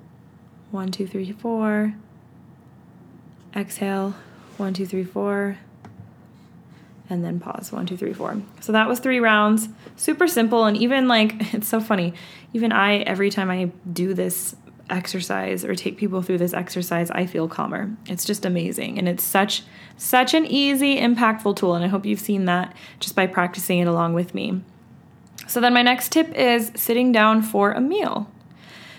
One, 0.72 0.90
two, 0.90 1.06
three, 1.06 1.34
four. 1.34 1.96
Exhale. 3.54 4.16
One, 4.56 4.74
two, 4.74 4.86
three, 4.86 5.04
four. 5.04 5.58
And 7.10 7.26
then 7.26 7.42
pause. 7.42 7.74
One, 7.74 7.86
two, 7.86 7.98
three, 7.98 8.14
four. 8.14 8.42
So 8.62 8.72
that 8.72 8.88
was 8.88 9.02
three 9.02 9.20
rounds. 9.20 9.68
Super 9.98 10.30
simple. 10.30 10.64
And 10.64 10.78
even 10.78 11.10
like, 11.10 11.34
it's 11.54 11.68
so 11.68 11.82
funny. 11.82 12.14
Even 12.54 12.72
I, 12.72 13.00
every 13.00 13.30
time 13.30 13.52
I 13.52 13.70
do 13.92 14.14
this 14.14 14.56
exercise 14.90 15.66
or 15.66 15.76
take 15.76 15.98
people 15.98 16.22
through 16.22 16.38
this 16.38 16.54
exercise, 16.54 17.10
I 17.12 17.26
feel 17.26 17.48
calmer. 17.48 17.96
It's 18.08 18.26
just 18.26 18.46
amazing. 18.46 18.98
And 18.98 19.08
it's 19.08 19.24
such 19.24 19.64
such 19.98 20.34
an 20.34 20.46
easy, 20.46 20.98
impactful 21.00 21.56
tool 21.56 21.76
and 21.76 21.84
I 21.84 21.88
hope 21.88 22.06
you've 22.06 22.20
seen 22.20 22.46
that 22.46 22.76
just 23.00 23.16
by 23.16 23.28
practicing 23.28 23.80
it 23.80 23.88
along 23.88 24.14
with 24.14 24.36
me. 24.36 24.62
So 25.48 25.62
then 25.62 25.74
my 25.74 25.82
next 25.82 26.12
tip 26.12 26.34
is 26.34 26.72
sitting 26.76 27.12
down 27.12 27.42
for 27.42 27.72
a 27.72 27.82
meal. 27.82 28.30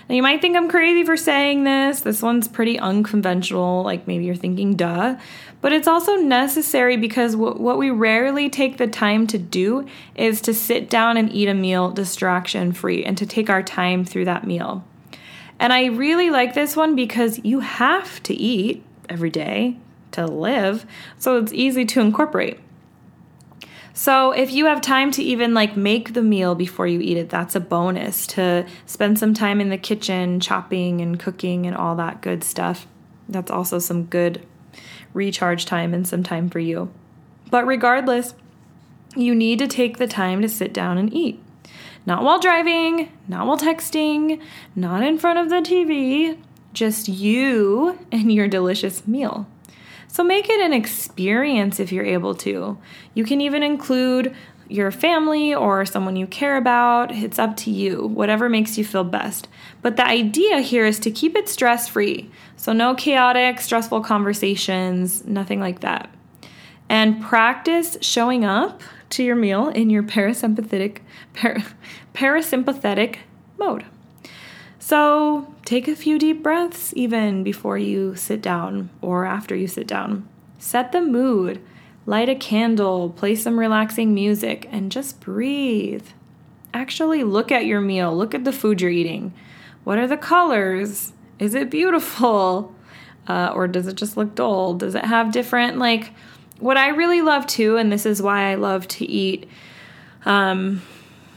Now 0.08 0.14
you 0.14 0.22
might 0.22 0.40
think 0.40 0.56
I'm 0.56 0.68
crazy 0.68 1.04
for 1.04 1.16
saying 1.16 1.64
this. 1.64 2.00
This 2.00 2.22
one's 2.22 2.46
pretty 2.46 2.78
unconventional, 2.78 3.82
like 3.82 4.06
maybe 4.06 4.24
you're 4.24 4.36
thinking 4.36 4.76
duh, 4.76 5.16
but 5.60 5.72
it's 5.72 5.88
also 5.88 6.14
necessary 6.14 6.96
because 6.96 7.32
w- 7.32 7.60
what 7.60 7.76
we 7.76 7.90
rarely 7.90 8.48
take 8.48 8.76
the 8.76 8.86
time 8.86 9.26
to 9.26 9.38
do 9.38 9.86
is 10.14 10.40
to 10.42 10.54
sit 10.54 10.88
down 10.88 11.16
and 11.16 11.32
eat 11.32 11.48
a 11.48 11.54
meal 11.54 11.90
distraction 11.90 12.72
free 12.72 13.04
and 13.04 13.18
to 13.18 13.26
take 13.26 13.50
our 13.50 13.64
time 13.64 14.04
through 14.04 14.26
that 14.26 14.46
meal. 14.46 14.84
And 15.58 15.72
I 15.72 15.86
really 15.86 16.30
like 16.30 16.54
this 16.54 16.76
one 16.76 16.94
because 16.94 17.40
you 17.44 17.60
have 17.60 18.22
to 18.24 18.34
eat 18.34 18.84
every 19.08 19.30
day 19.30 19.78
to 20.12 20.26
live, 20.26 20.86
so 21.18 21.38
it's 21.38 21.52
easy 21.52 21.84
to 21.84 22.00
incorporate. 22.00 22.60
So 23.96 24.32
if 24.32 24.52
you 24.52 24.66
have 24.66 24.82
time 24.82 25.10
to 25.12 25.22
even 25.22 25.54
like 25.54 25.74
make 25.74 26.12
the 26.12 26.22
meal 26.22 26.54
before 26.54 26.86
you 26.86 27.00
eat 27.00 27.16
it, 27.16 27.30
that's 27.30 27.54
a 27.54 27.60
bonus 27.60 28.26
to 28.28 28.66
spend 28.84 29.18
some 29.18 29.32
time 29.32 29.58
in 29.58 29.70
the 29.70 29.78
kitchen 29.78 30.38
chopping 30.38 31.00
and 31.00 31.18
cooking 31.18 31.66
and 31.66 31.74
all 31.74 31.96
that 31.96 32.20
good 32.20 32.44
stuff. 32.44 32.86
That's 33.26 33.50
also 33.50 33.78
some 33.78 34.04
good 34.04 34.44
recharge 35.14 35.64
time 35.64 35.94
and 35.94 36.06
some 36.06 36.22
time 36.22 36.50
for 36.50 36.58
you. 36.58 36.92
But 37.50 37.66
regardless, 37.66 38.34
you 39.16 39.34
need 39.34 39.58
to 39.60 39.66
take 39.66 39.96
the 39.96 40.06
time 40.06 40.42
to 40.42 40.48
sit 40.48 40.74
down 40.74 40.98
and 40.98 41.12
eat. 41.14 41.42
Not 42.06 42.22
while 42.22 42.38
driving, 42.38 43.12
not 43.26 43.46
while 43.46 43.58
texting, 43.58 44.40
not 44.76 45.02
in 45.02 45.18
front 45.18 45.40
of 45.40 45.50
the 45.50 45.56
TV, 45.56 46.38
just 46.72 47.08
you 47.08 47.98
and 48.12 48.32
your 48.32 48.46
delicious 48.46 49.06
meal. 49.06 49.48
So 50.06 50.22
make 50.22 50.48
it 50.48 50.60
an 50.60 50.72
experience 50.72 51.80
if 51.80 51.90
you're 51.90 52.04
able 52.04 52.34
to. 52.36 52.78
You 53.12 53.24
can 53.24 53.40
even 53.40 53.62
include 53.62 54.34
your 54.68 54.90
family 54.90 55.54
or 55.54 55.84
someone 55.84 56.16
you 56.16 56.26
care 56.26 56.56
about. 56.56 57.12
It's 57.12 57.38
up 57.38 57.56
to 57.58 57.70
you, 57.70 58.06
whatever 58.06 58.48
makes 58.48 58.78
you 58.78 58.84
feel 58.84 59.04
best. 59.04 59.48
But 59.82 59.96
the 59.96 60.06
idea 60.06 60.60
here 60.60 60.86
is 60.86 60.98
to 61.00 61.10
keep 61.10 61.36
it 61.36 61.48
stress 61.48 61.88
free. 61.88 62.30
So, 62.56 62.72
no 62.72 62.94
chaotic, 62.94 63.60
stressful 63.60 64.02
conversations, 64.02 65.24
nothing 65.24 65.60
like 65.60 65.80
that. 65.80 66.10
And 66.88 67.20
practice 67.20 67.98
showing 68.00 68.44
up 68.44 68.82
to 69.10 69.22
your 69.22 69.36
meal 69.36 69.68
in 69.68 69.90
your 69.90 70.02
parasympathetic 70.02 70.98
par- 71.34 71.62
parasympathetic 72.14 73.18
mode. 73.58 73.84
So, 74.78 75.52
take 75.64 75.88
a 75.88 75.96
few 75.96 76.18
deep 76.18 76.42
breaths 76.42 76.92
even 76.94 77.42
before 77.42 77.76
you 77.76 78.14
sit 78.14 78.40
down 78.40 78.90
or 79.02 79.24
after 79.24 79.56
you 79.56 79.66
sit 79.66 79.86
down. 79.86 80.28
Set 80.58 80.92
the 80.92 81.00
mood, 81.00 81.60
light 82.06 82.28
a 82.28 82.36
candle, 82.36 83.10
play 83.10 83.34
some 83.34 83.58
relaxing 83.58 84.14
music, 84.14 84.68
and 84.70 84.92
just 84.92 85.20
breathe. 85.20 86.06
Actually, 86.72 87.24
look 87.24 87.50
at 87.50 87.66
your 87.66 87.80
meal, 87.80 88.16
look 88.16 88.34
at 88.34 88.44
the 88.44 88.52
food 88.52 88.80
you're 88.80 88.90
eating. 88.90 89.32
What 89.82 89.98
are 89.98 90.06
the 90.06 90.16
colors? 90.16 91.12
Is 91.38 91.54
it 91.54 91.70
beautiful? 91.70 92.74
Uh, 93.26 93.50
or 93.54 93.66
does 93.66 93.88
it 93.88 93.96
just 93.96 94.16
look 94.16 94.36
dull? 94.36 94.74
Does 94.74 94.94
it 94.94 95.04
have 95.04 95.32
different, 95.32 95.78
like, 95.78 96.12
what 96.58 96.76
I 96.76 96.88
really 96.88 97.22
love 97.22 97.46
too, 97.46 97.76
and 97.76 97.92
this 97.92 98.06
is 98.06 98.22
why 98.22 98.50
I 98.50 98.54
love 98.54 98.88
to 98.88 99.04
eat, 99.04 99.48
um, 100.24 100.82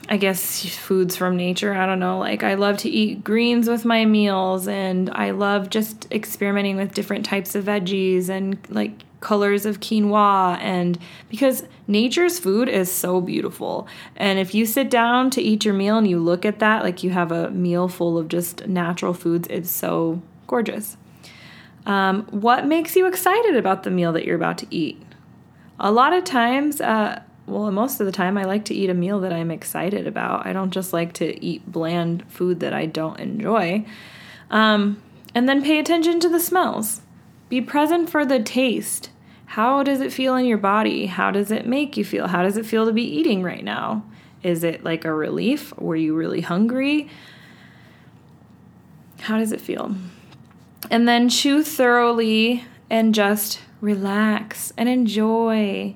I 0.07 0.17
guess 0.17 0.65
foods 0.65 1.15
from 1.15 1.38
nature. 1.38 1.73
I 1.73 1.85
don't 1.85 1.99
know. 1.99 2.19
Like, 2.19 2.43
I 2.43 2.55
love 2.55 2.77
to 2.77 2.89
eat 2.89 3.23
greens 3.23 3.69
with 3.69 3.85
my 3.85 4.05
meals, 4.05 4.67
and 4.67 5.09
I 5.11 5.31
love 5.31 5.69
just 5.69 6.11
experimenting 6.11 6.77
with 6.77 6.93
different 6.93 7.25
types 7.25 7.55
of 7.55 7.65
veggies 7.65 8.29
and 8.29 8.57
like 8.69 9.03
colors 9.21 9.65
of 9.65 9.79
quinoa. 9.81 10.57
And 10.59 10.97
because 11.29 11.63
nature's 11.88 12.39
food 12.39 12.69
is 12.69 12.91
so 12.91 13.21
beautiful. 13.21 13.88
And 14.15 14.39
if 14.39 14.55
you 14.55 14.65
sit 14.65 14.89
down 14.89 15.29
to 15.31 15.41
eat 15.41 15.65
your 15.65 15.73
meal 15.73 15.97
and 15.97 16.07
you 16.07 16.19
look 16.19 16.45
at 16.45 16.59
that, 16.59 16.83
like 16.83 17.03
you 17.03 17.09
have 17.09 17.31
a 17.31 17.51
meal 17.51 17.88
full 17.88 18.17
of 18.17 18.29
just 18.29 18.67
natural 18.67 19.13
foods, 19.13 19.47
it's 19.49 19.69
so 19.69 20.21
gorgeous. 20.47 20.97
Um, 21.85 22.23
what 22.31 22.65
makes 22.65 22.95
you 22.95 23.07
excited 23.07 23.55
about 23.55 23.83
the 23.83 23.91
meal 23.91 24.13
that 24.13 24.25
you're 24.25 24.35
about 24.35 24.57
to 24.59 24.67
eat? 24.69 25.01
A 25.79 25.91
lot 25.91 26.13
of 26.13 26.24
times, 26.24 26.81
uh, 26.81 27.21
well, 27.45 27.71
most 27.71 28.00
of 28.00 28.05
the 28.05 28.12
time, 28.12 28.38
I 28.38 28.43
like 28.43 28.65
to 28.65 28.75
eat 28.75 28.89
a 28.89 28.93
meal 28.93 29.19
that 29.21 29.33
I'm 29.33 29.50
excited 29.50 30.07
about. 30.07 30.45
I 30.45 30.53
don't 30.53 30.71
just 30.71 30.93
like 30.93 31.13
to 31.13 31.43
eat 31.43 31.71
bland 31.71 32.29
food 32.29 32.59
that 32.59 32.74
I 32.74 32.86
don't 32.86 33.19
enjoy. 33.19 33.86
Um, 34.51 35.01
and 35.33 35.48
then 35.48 35.63
pay 35.63 35.79
attention 35.79 36.19
to 36.19 36.29
the 36.29 36.39
smells. 36.39 37.01
Be 37.48 37.62
present 37.62 38.09
for 38.09 38.25
the 38.25 38.41
taste. 38.41 39.09
How 39.45 39.81
does 39.81 40.01
it 40.01 40.13
feel 40.13 40.36
in 40.36 40.45
your 40.45 40.57
body? 40.57 41.07
How 41.07 41.31
does 41.31 41.50
it 41.50 41.65
make 41.65 41.98
you 41.98 42.05
feel? 42.05 42.27
How 42.27 42.43
does 42.43 42.57
it 42.57 42.65
feel 42.65 42.86
to 42.86 42.93
be 42.93 43.03
eating 43.03 43.41
right 43.41 43.63
now? 43.63 44.03
Is 44.43 44.63
it 44.63 44.83
like 44.83 45.05
a 45.05 45.13
relief? 45.13 45.75
Were 45.77 45.95
you 45.95 46.15
really 46.15 46.41
hungry? 46.41 47.09
How 49.21 49.38
does 49.38 49.51
it 49.51 49.59
feel? 49.59 49.95
And 50.91 51.07
then 51.07 51.29
chew 51.29 51.63
thoroughly 51.63 52.63
and 52.89 53.13
just 53.13 53.59
relax 53.81 54.74
and 54.77 54.89
enjoy. 54.89 55.95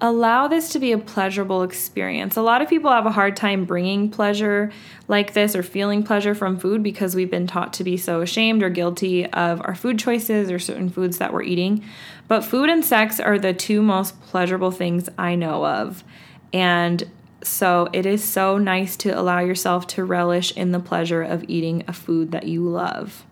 Allow 0.00 0.46
this 0.46 0.70
to 0.70 0.78
be 0.78 0.92
a 0.92 0.98
pleasurable 0.98 1.64
experience. 1.64 2.36
A 2.36 2.42
lot 2.42 2.62
of 2.62 2.68
people 2.68 2.90
have 2.90 3.06
a 3.06 3.10
hard 3.10 3.36
time 3.36 3.64
bringing 3.64 4.10
pleasure 4.10 4.70
like 5.08 5.32
this 5.32 5.56
or 5.56 5.64
feeling 5.64 6.04
pleasure 6.04 6.36
from 6.36 6.56
food 6.56 6.84
because 6.84 7.16
we've 7.16 7.30
been 7.30 7.48
taught 7.48 7.72
to 7.74 7.84
be 7.84 7.96
so 7.96 8.20
ashamed 8.20 8.62
or 8.62 8.70
guilty 8.70 9.26
of 9.26 9.60
our 9.62 9.74
food 9.74 9.98
choices 9.98 10.52
or 10.52 10.60
certain 10.60 10.88
foods 10.88 11.18
that 11.18 11.32
we're 11.32 11.42
eating. 11.42 11.84
But 12.28 12.44
food 12.44 12.70
and 12.70 12.84
sex 12.84 13.18
are 13.18 13.40
the 13.40 13.52
two 13.52 13.82
most 13.82 14.20
pleasurable 14.22 14.70
things 14.70 15.08
I 15.18 15.34
know 15.34 15.66
of. 15.66 16.04
And 16.52 17.10
so 17.42 17.88
it 17.92 18.06
is 18.06 18.22
so 18.22 18.58
nice 18.58 18.96
to 18.98 19.10
allow 19.10 19.40
yourself 19.40 19.86
to 19.88 20.04
relish 20.04 20.52
in 20.56 20.72
the 20.72 20.80
pleasure 20.80 21.22
of 21.22 21.44
eating 21.48 21.84
a 21.88 21.92
food 21.92 22.30
that 22.32 22.44
you 22.44 22.62
love. 22.62 23.24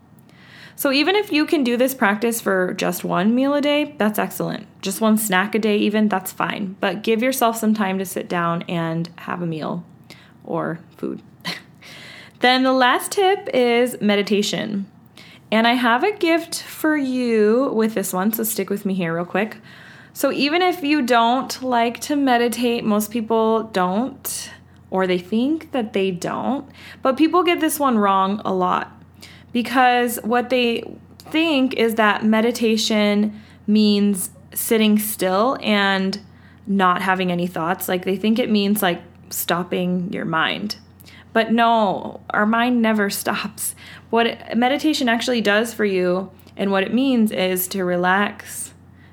So 0.78 0.92
even 0.92 1.16
if 1.16 1.32
you 1.32 1.46
can 1.46 1.64
do 1.64 1.78
this 1.78 1.94
practice 1.94 2.38
for 2.42 2.74
just 2.74 3.02
one 3.02 3.34
meal 3.34 3.54
a 3.54 3.62
day, 3.62 3.94
that's 3.96 4.18
excellent. 4.18 4.66
Just 4.82 5.00
one 5.00 5.16
snack 5.16 5.54
a 5.54 5.58
day, 5.58 5.78
even, 5.78 6.08
that's 6.08 6.32
fine. 6.32 6.76
But 6.80 7.02
give 7.02 7.22
yourself 7.22 7.56
some 7.56 7.72
time 7.72 7.98
to 7.98 8.04
sit 8.04 8.28
down 8.28 8.62
and 8.68 9.08
have 9.16 9.40
a 9.40 9.46
meal 9.46 9.84
or 10.44 10.80
food. 10.98 11.22
then 12.40 12.62
the 12.62 12.74
last 12.74 13.12
tip 13.12 13.48
is 13.54 13.98
meditation. 14.02 14.84
And 15.50 15.66
I 15.66 15.72
have 15.72 16.04
a 16.04 16.14
gift 16.14 16.62
for 16.62 16.94
you 16.94 17.72
with 17.72 17.94
this 17.94 18.12
one, 18.12 18.34
so 18.34 18.42
stick 18.42 18.68
with 18.68 18.84
me 18.84 18.92
here 18.92 19.14
real 19.14 19.24
quick. 19.24 19.56
So 20.12 20.30
even 20.30 20.60
if 20.60 20.82
you 20.82 21.00
don't 21.00 21.62
like 21.62 22.00
to 22.02 22.16
meditate, 22.16 22.84
most 22.84 23.10
people 23.10 23.62
don't, 23.62 24.50
or 24.90 25.06
they 25.06 25.18
think 25.18 25.72
that 25.72 25.94
they 25.94 26.10
don't, 26.10 26.68
but 27.00 27.16
people 27.16 27.42
get 27.42 27.60
this 27.60 27.80
one 27.80 27.96
wrong 27.96 28.42
a 28.44 28.52
lot 28.52 28.95
because 29.52 30.18
what 30.22 30.50
they 30.50 30.82
think 31.18 31.74
is 31.74 31.94
that 31.96 32.24
meditation 32.24 33.40
means 33.66 34.30
sitting 34.54 34.98
still 34.98 35.58
and 35.60 36.20
not 36.66 37.02
having 37.02 37.30
any 37.30 37.46
thoughts. 37.46 37.88
Like 37.88 38.04
they 38.04 38.16
think 38.16 38.38
it 38.38 38.50
means 38.50 38.82
like 38.82 39.02
stopping 39.30 40.12
your 40.12 40.24
mind. 40.24 40.76
But 41.32 41.52
no, 41.52 42.20
our 42.30 42.46
mind 42.46 42.80
never 42.80 43.10
stops. 43.22 43.74
What 44.10 44.26
it, 44.26 44.56
meditation 44.56 45.08
actually 45.08 45.40
does 45.40 45.74
for 45.74 45.84
you 45.84 46.30
and 46.56 46.70
what 46.70 46.82
it 46.82 46.94
means 46.94 47.30
is 47.30 47.68
to 47.68 47.84
relax, 47.84 48.72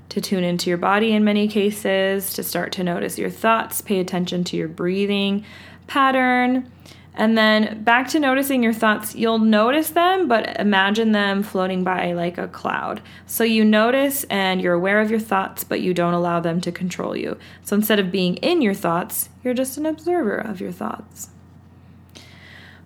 to 0.10 0.22
tune 0.22 0.44
into 0.44 0.70
your 0.70 0.78
body 0.78 1.12
in 1.12 1.24
many 1.24 1.48
cases, 1.48 2.34
to 2.34 2.44
start 2.44 2.72
to 2.74 2.84
notice 2.84 3.18
your 3.18 3.30
thoughts, 3.30 3.82
pay 3.82 4.00
attention 4.00 4.44
to 4.46 4.58
your 4.58 4.68
breathing 4.68 5.44
pattern. 5.88 6.72
And 7.16 7.38
then 7.38 7.84
back 7.84 8.08
to 8.10 8.20
noticing 8.20 8.64
your 8.64 8.74
thoughts, 8.74 9.14
you'll 9.14 9.40
notice 9.40 9.92
them, 9.92 10.28
but 10.28 10.60
imagine 10.60 11.12
them 11.12 11.44
floating 11.44 11.84
by 11.84 12.14
like 12.14 12.38
a 12.38 12.48
cloud. 12.48 13.02
So 13.28 13.44
you 13.44 13.64
notice 13.64 14.24
and 14.26 14.60
you're 14.62 14.74
aware 14.74 15.00
of 15.00 15.12
your 15.12 15.20
thoughts, 15.20 15.64
but 15.64 15.82
you 15.82 15.94
don't 15.94 16.16
allow 16.16 16.40
them 16.40 16.60
to 16.62 16.72
control 16.72 17.16
you. 17.16 17.38
So 17.64 17.76
instead 17.76 18.00
of 18.00 18.12
being 18.12 18.38
in 18.38 18.62
your 18.62 18.74
thoughts, 18.74 19.30
you're 19.44 19.54
just 19.54 19.78
an 19.78 19.86
observer 19.86 20.38
of 20.38 20.60
your 20.60 20.72
thoughts. 20.72 21.30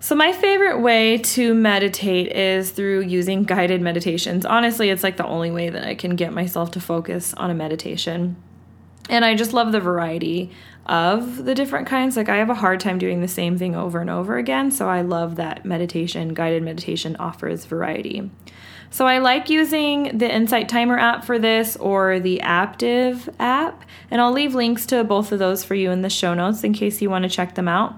So, 0.00 0.14
my 0.14 0.32
favorite 0.32 0.78
way 0.80 1.18
to 1.18 1.54
meditate 1.54 2.30
is 2.30 2.70
through 2.70 3.00
using 3.00 3.42
guided 3.42 3.82
meditations. 3.82 4.46
Honestly, 4.46 4.90
it's 4.90 5.02
like 5.02 5.16
the 5.16 5.26
only 5.26 5.50
way 5.50 5.70
that 5.70 5.84
I 5.84 5.96
can 5.96 6.14
get 6.14 6.32
myself 6.32 6.70
to 6.72 6.80
focus 6.80 7.34
on 7.34 7.50
a 7.50 7.54
meditation. 7.54 8.36
And 9.10 9.24
I 9.24 9.34
just 9.34 9.52
love 9.52 9.72
the 9.72 9.80
variety 9.80 10.52
of 10.88 11.44
the 11.44 11.54
different 11.54 11.86
kinds. 11.86 12.16
Like, 12.16 12.28
I 12.28 12.36
have 12.36 12.50
a 12.50 12.54
hard 12.54 12.80
time 12.80 12.98
doing 12.98 13.20
the 13.20 13.28
same 13.28 13.58
thing 13.58 13.74
over 13.74 14.00
and 14.00 14.10
over 14.10 14.38
again. 14.38 14.70
So, 14.70 14.88
I 14.88 15.02
love 15.02 15.36
that 15.36 15.64
meditation, 15.64 16.34
guided 16.34 16.62
meditation 16.62 17.16
offers 17.16 17.64
variety. 17.64 18.30
So, 18.90 19.06
I 19.06 19.18
like 19.18 19.50
using 19.50 20.16
the 20.16 20.32
Insight 20.32 20.68
Timer 20.68 20.98
app 20.98 21.24
for 21.24 21.38
this 21.38 21.76
or 21.76 22.20
the 22.20 22.40
Aaptiv 22.42 23.28
app. 23.38 23.84
And 24.10 24.20
I'll 24.20 24.32
leave 24.32 24.54
links 24.54 24.86
to 24.86 25.04
both 25.04 25.32
of 25.32 25.38
those 25.38 25.64
for 25.64 25.74
you 25.74 25.90
in 25.90 26.02
the 26.02 26.10
show 26.10 26.34
notes 26.34 26.64
in 26.64 26.72
case 26.72 27.02
you 27.02 27.10
want 27.10 27.24
to 27.24 27.28
check 27.28 27.54
them 27.54 27.68
out. 27.68 27.94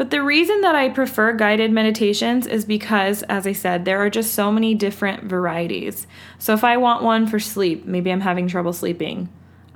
But 0.00 0.10
the 0.10 0.22
reason 0.22 0.62
that 0.62 0.74
I 0.74 0.88
prefer 0.88 1.34
guided 1.34 1.72
meditations 1.72 2.46
is 2.46 2.64
because, 2.64 3.22
as 3.24 3.46
I 3.46 3.52
said, 3.52 3.84
there 3.84 3.98
are 3.98 4.08
just 4.08 4.32
so 4.32 4.50
many 4.50 4.74
different 4.74 5.24
varieties. 5.24 6.06
So 6.38 6.54
if 6.54 6.64
I 6.64 6.78
want 6.78 7.02
one 7.02 7.26
for 7.26 7.38
sleep, 7.38 7.84
maybe 7.84 8.10
I'm 8.10 8.22
having 8.22 8.48
trouble 8.48 8.72
sleeping, 8.72 9.28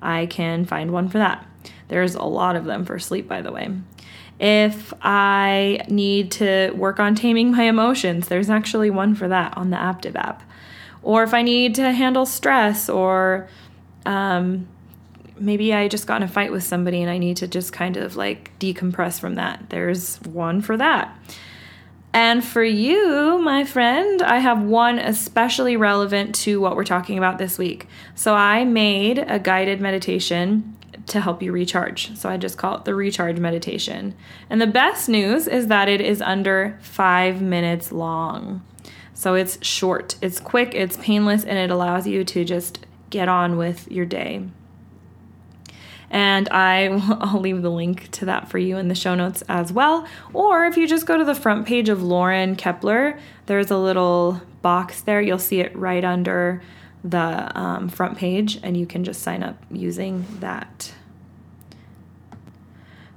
I 0.05 0.27
can 0.27 0.65
find 0.65 0.93
one 0.93 1.09
for 1.09 1.19
that. 1.19 1.47
There's 1.89 2.15
a 2.15 2.23
lot 2.23 2.57
of 2.57 2.65
them 2.65 2.85
for 2.85 2.99
sleep, 2.99 3.29
by 3.29 3.43
the 3.43 3.53
way. 3.53 3.71
If 4.41 4.93
I 5.01 5.85
need 5.89 6.33
to 6.33 6.73
work 6.73 6.99
on 6.99 7.15
taming 7.15 7.53
my 7.53 7.65
emotions, 7.65 8.29
there's 8.29 8.51
actually 8.51 8.91
one 8.91 9.15
for 9.15 9.29
that 9.29 9.57
on 9.57 9.71
the 9.71 9.77
Aaptiv 9.77 10.17
app. 10.17 10.43
Or 11.03 11.23
if 11.23 11.35
I 11.35 11.43
need 11.43 11.75
to 11.77 11.93
handle 11.93 12.27
stress 12.27 12.89
or 12.89 13.49
um, 14.07 14.67
maybe 15.39 15.73
I 15.73 15.89
just 15.89 16.07
got 16.07 16.17
in 16.17 16.23
a 16.25 16.29
fight 16.29 16.51
with 16.51 16.65
somebody 16.65 17.01
and 17.03 17.11
I 17.11 17.19
need 17.19 17.37
to 17.39 17.49
just 17.49 17.73
kind 17.73 17.97
of 17.97 18.17
like 18.17 18.59
decompress 18.59 19.21
from 19.21 19.35
that. 19.37 19.71
There's 19.71 20.17
one 20.23 20.61
for 20.61 20.77
that. 20.77 21.17
And 22.15 22.45
for 22.45 22.63
you, 22.63 23.41
my 23.41 23.65
friend, 23.65 24.23
I 24.23 24.39
have 24.39 24.63
one 24.63 25.01
especially 25.01 25.77
relevant 25.77 26.37
to 26.37 26.61
what 26.61 26.77
we're 26.77 26.85
talking 26.85 27.19
about 27.19 27.39
this 27.39 27.59
week. 27.59 27.89
So 28.15 28.35
I 28.35 28.65
made 28.65 29.19
a 29.19 29.41
guided 29.41 29.81
meditation 29.81 30.77
to 31.07 31.21
help 31.21 31.43
you 31.43 31.51
recharge. 31.51 32.17
So 32.17 32.29
I 32.29 32.37
just 32.37 32.57
call 32.57 32.77
it 32.77 32.85
the 32.85 32.95
recharge 32.95 33.41
meditation. 33.41 34.15
And 34.49 34.61
the 34.61 34.69
best 34.69 35.09
news 35.09 35.49
is 35.49 35.67
that 35.67 35.89
it 35.89 36.01
is 36.01 36.23
under 36.23 36.79
five 36.81 37.43
minutes 37.43 37.91
long. 37.91 38.65
So 39.13 39.35
it's 39.35 39.59
short, 39.65 40.15
it's 40.23 40.39
quick, 40.39 40.73
it's 40.73 40.97
painless, 40.99 41.43
and 41.43 41.59
it 41.59 41.71
allows 41.71 42.07
you 42.07 42.23
to 42.25 42.45
just 42.45 42.87
get 43.11 43.29
on 43.29 43.57
with 43.57 43.91
your 43.91 44.07
day. 44.07 44.45
And 46.15 46.49
I 46.51 46.89
will 47.33 47.41
leave 47.41 47.61
the 47.61 47.71
link 47.71 48.09
to 48.13 48.27
that 48.27 48.49
for 48.49 48.57
you 48.57 48.79
in 48.79 48.87
the 48.87 48.95
show 48.95 49.17
notes 49.17 49.43
as 49.49 49.73
well. 49.73 50.07
Or 50.33 50.65
if 50.65 50.77
you 50.77 50.87
just 50.87 51.07
go 51.07 51.19
to 51.19 51.25
the 51.25 51.35
front 51.35 51.67
page 51.67 51.89
of 51.89 52.05
Lauren 52.05 52.55
Kepler, 52.55 53.19
there's 53.47 53.73
a 53.73 53.77
little 53.77 54.41
box 54.63 55.01
there. 55.01 55.21
You'll 55.21 55.41
see 55.41 55.59
it 55.59 55.77
right 55.77 56.05
under 56.05 56.63
the 57.03 57.51
um, 57.59 57.89
front 57.89 58.17
page, 58.17 58.61
and 58.63 58.77
you 58.77 58.87
can 58.87 59.03
just 59.03 59.23
sign 59.23 59.43
up 59.43 59.59
using 59.71 60.25
that. 60.39 60.95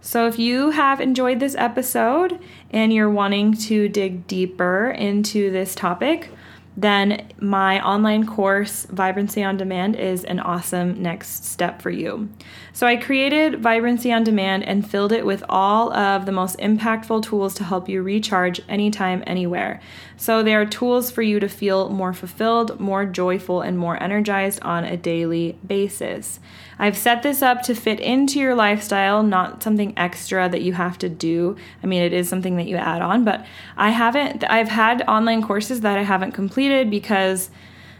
So, 0.02 0.28
if 0.28 0.40
you 0.40 0.72
have 0.72 1.00
enjoyed 1.00 1.40
this 1.40 1.56
episode 1.56 2.40
and 2.72 2.92
you're 2.92 3.10
wanting 3.10 3.54
to 3.54 3.88
dig 3.90 4.26
deeper 4.26 4.90
into 4.90 5.52
this 5.52 5.76
topic, 5.76 6.32
then 6.80 7.28
my 7.40 7.84
online 7.84 8.28
course, 8.28 8.86
Vibrancy 8.86 9.44
on 9.44 9.58
Demand, 9.58 9.96
is 9.96 10.24
an 10.24 10.40
awesome 10.40 11.02
next 11.02 11.44
step 11.44 11.82
for 11.82 11.90
you. 11.90 12.30
So, 12.72 12.86
I 12.86 12.98
created 12.98 13.64
Vibrancy 13.64 14.14
on 14.14 14.24
Demand 14.24 14.64
and 14.64 14.88
filled 14.88 15.12
it 15.12 15.26
with 15.26 15.44
all 15.50 15.92
of 15.92 16.28
the 16.28 16.32
most 16.32 16.60
impactful 16.60 17.24
tools 17.24 17.56
to 17.56 17.64
help 17.64 17.90
you 17.90 18.04
recharge 18.04 18.62
anytime, 18.70 19.24
anywhere. 19.26 19.82
So, 20.18 20.44
they 20.44 20.54
are 20.54 20.68
tools 20.68 21.10
for 21.10 21.24
you 21.24 21.40
to 21.40 21.50
feel 21.50 21.90
more 21.90 22.14
fulfilled, 22.14 22.80
more 22.80 23.06
joyful, 23.06 23.62
and 23.62 23.80
more 23.80 24.02
energized 24.02 24.62
on 24.62 24.84
a 24.84 24.96
daily 24.96 25.58
basis. 25.66 26.40
I've 26.78 26.98
set 26.98 27.24
this 27.24 27.42
up 27.42 27.64
to 27.64 27.74
fit 27.74 28.00
into 28.00 28.40
your 28.40 28.54
lifestyle, 28.54 29.24
not 29.24 29.64
something 29.64 29.98
extra 29.98 30.48
that 30.48 30.62
you 30.62 30.74
have 30.74 31.00
to 31.00 31.10
do. 31.10 31.56
I 31.82 31.88
mean, 31.88 32.04
it 32.04 32.14
is 32.14 32.30
something 32.30 32.58
that 32.58 32.68
you 32.68 32.76
add 32.76 33.02
on, 33.02 33.24
but 33.24 33.48
I 33.76 33.90
haven't, 33.90 34.44
I've 34.48 34.68
had 34.68 35.02
online 35.08 35.42
courses 35.42 35.82
that 35.82 35.98
I 35.98 36.04
haven't 36.04 36.34
completed 36.34 36.67
because 36.90 37.50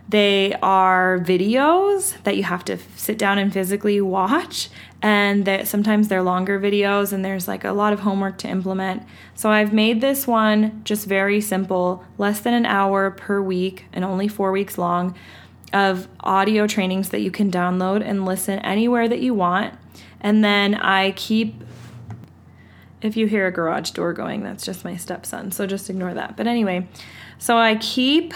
they 0.10 0.54
are 0.62 1.20
videos 1.20 2.22
that 2.24 2.38
you 2.38 2.44
have 2.44 2.64
to 2.66 2.78
sit 2.96 3.18
down 3.18 3.38
and 3.38 3.52
physically 3.52 4.00
watch, 4.00 4.70
and 5.02 5.44
that 5.46 5.68
sometimes 5.68 6.08
they're 6.08 6.24
longer 6.24 6.60
videos 6.60 7.12
and 7.12 7.26
there's 7.26 7.48
like 7.48 7.64
a 7.64 7.72
lot 7.72 7.94
of 7.94 8.00
homework 8.00 8.38
to 8.38 8.48
implement. 8.48 9.04
So 9.36 9.50
I've 9.50 9.74
made 9.74 10.00
this 10.00 10.26
one 10.26 10.82
just 10.86 11.06
very 11.06 11.42
simple, 11.42 12.04
less 12.18 12.40
than 12.40 12.54
an 12.54 12.66
hour 12.66 13.12
per 13.12 13.42
week 13.42 13.86
and 13.92 14.06
only 14.06 14.28
4 14.28 14.52
weeks 14.52 14.78
long 14.78 15.14
of 15.74 16.08
audio 16.22 16.66
trainings 16.66 17.10
that 17.10 17.20
you 17.20 17.30
can 17.30 17.52
download 17.52 18.02
and 18.02 18.26
listen 18.26 18.60
anywhere 18.60 19.10
that 19.10 19.20
you 19.20 19.34
want. 19.34 19.74
And 20.22 20.44
then 20.44 20.76
I 20.76 21.12
keep 21.12 21.64
if 23.02 23.16
you 23.16 23.28
hear 23.28 23.46
a 23.46 23.52
garage 23.52 23.92
door 23.92 24.14
going, 24.14 24.42
that's 24.42 24.66
just 24.66 24.84
my 24.84 24.96
stepson. 24.96 25.52
So 25.52 25.68
just 25.68 25.90
ignore 25.90 26.14
that. 26.14 26.36
But 26.36 26.48
anyway, 26.48 26.88
so 27.38 27.58
I 27.58 27.76
keep 27.76 28.34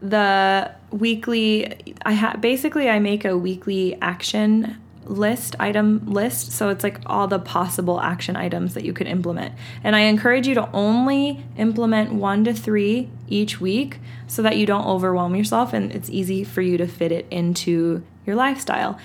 the 0.00 0.70
weekly 0.90 1.94
I 2.04 2.12
have 2.12 2.40
basically 2.40 2.88
I 2.88 2.98
make 2.98 3.24
a 3.24 3.36
weekly 3.36 3.98
action 4.00 4.78
list 5.04 5.56
item 5.58 6.06
list. 6.06 6.52
So 6.52 6.68
it's 6.68 6.84
like 6.84 7.00
all 7.06 7.26
the 7.26 7.38
possible 7.38 8.00
action 8.00 8.36
items 8.36 8.74
that 8.74 8.84
you 8.84 8.92
could 8.92 9.08
implement. 9.08 9.54
And 9.82 9.96
i 9.96 10.00
encourage 10.00 10.46
you 10.46 10.54
to 10.54 10.70
only 10.72 11.44
implement 11.56 12.12
one 12.12 12.44
to 12.44 12.54
three 12.54 13.10
each 13.28 13.60
week 13.60 13.98
so 14.26 14.42
that 14.42 14.56
you 14.56 14.66
don't 14.66 14.86
overwhelm 14.86 15.34
yourself 15.34 15.72
and 15.72 15.90
it's 15.92 16.08
easy 16.10 16.44
for 16.44 16.62
you 16.62 16.78
to 16.78 16.86
fit 16.86 17.12
it 17.12 17.26
into 17.30 18.02
your 18.26 18.36
lifestyle. 18.36 18.98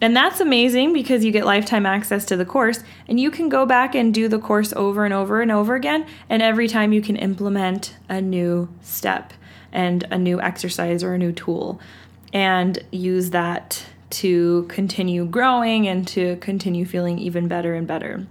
And 0.00 0.16
that's 0.16 0.40
amazing 0.40 0.92
because 0.92 1.24
you 1.24 1.30
get 1.30 1.46
lifetime 1.46 1.86
access 1.86 2.24
to 2.24 2.36
the 2.36 2.44
course 2.44 2.82
and 3.06 3.20
you 3.20 3.30
can 3.30 3.48
go 3.48 3.64
back 3.64 3.94
and 3.94 4.12
do 4.12 4.26
the 4.26 4.40
course 4.40 4.72
over 4.72 5.04
and 5.04 5.14
over 5.14 5.40
and 5.40 5.52
over 5.52 5.76
again. 5.76 6.06
And 6.28 6.42
every 6.42 6.66
time 6.66 6.92
you 6.92 7.00
can 7.00 7.14
implement 7.14 7.94
a 8.08 8.20
new 8.20 8.68
step 8.82 9.32
and 9.72 10.04
a 10.10 10.18
new 10.18 10.40
exercise 10.40 11.02
or 11.02 11.14
a 11.14 11.18
new 11.18 11.32
tool 11.32 11.80
and 12.32 12.82
use 12.90 13.30
that 13.30 13.84
to 14.10 14.64
continue 14.68 15.24
growing 15.24 15.88
and 15.88 16.06
to 16.08 16.36
continue 16.36 16.84
feeling 16.84 17.18
even 17.18 17.48
better 17.48 17.74
and 17.74 17.86
better. 17.86 18.26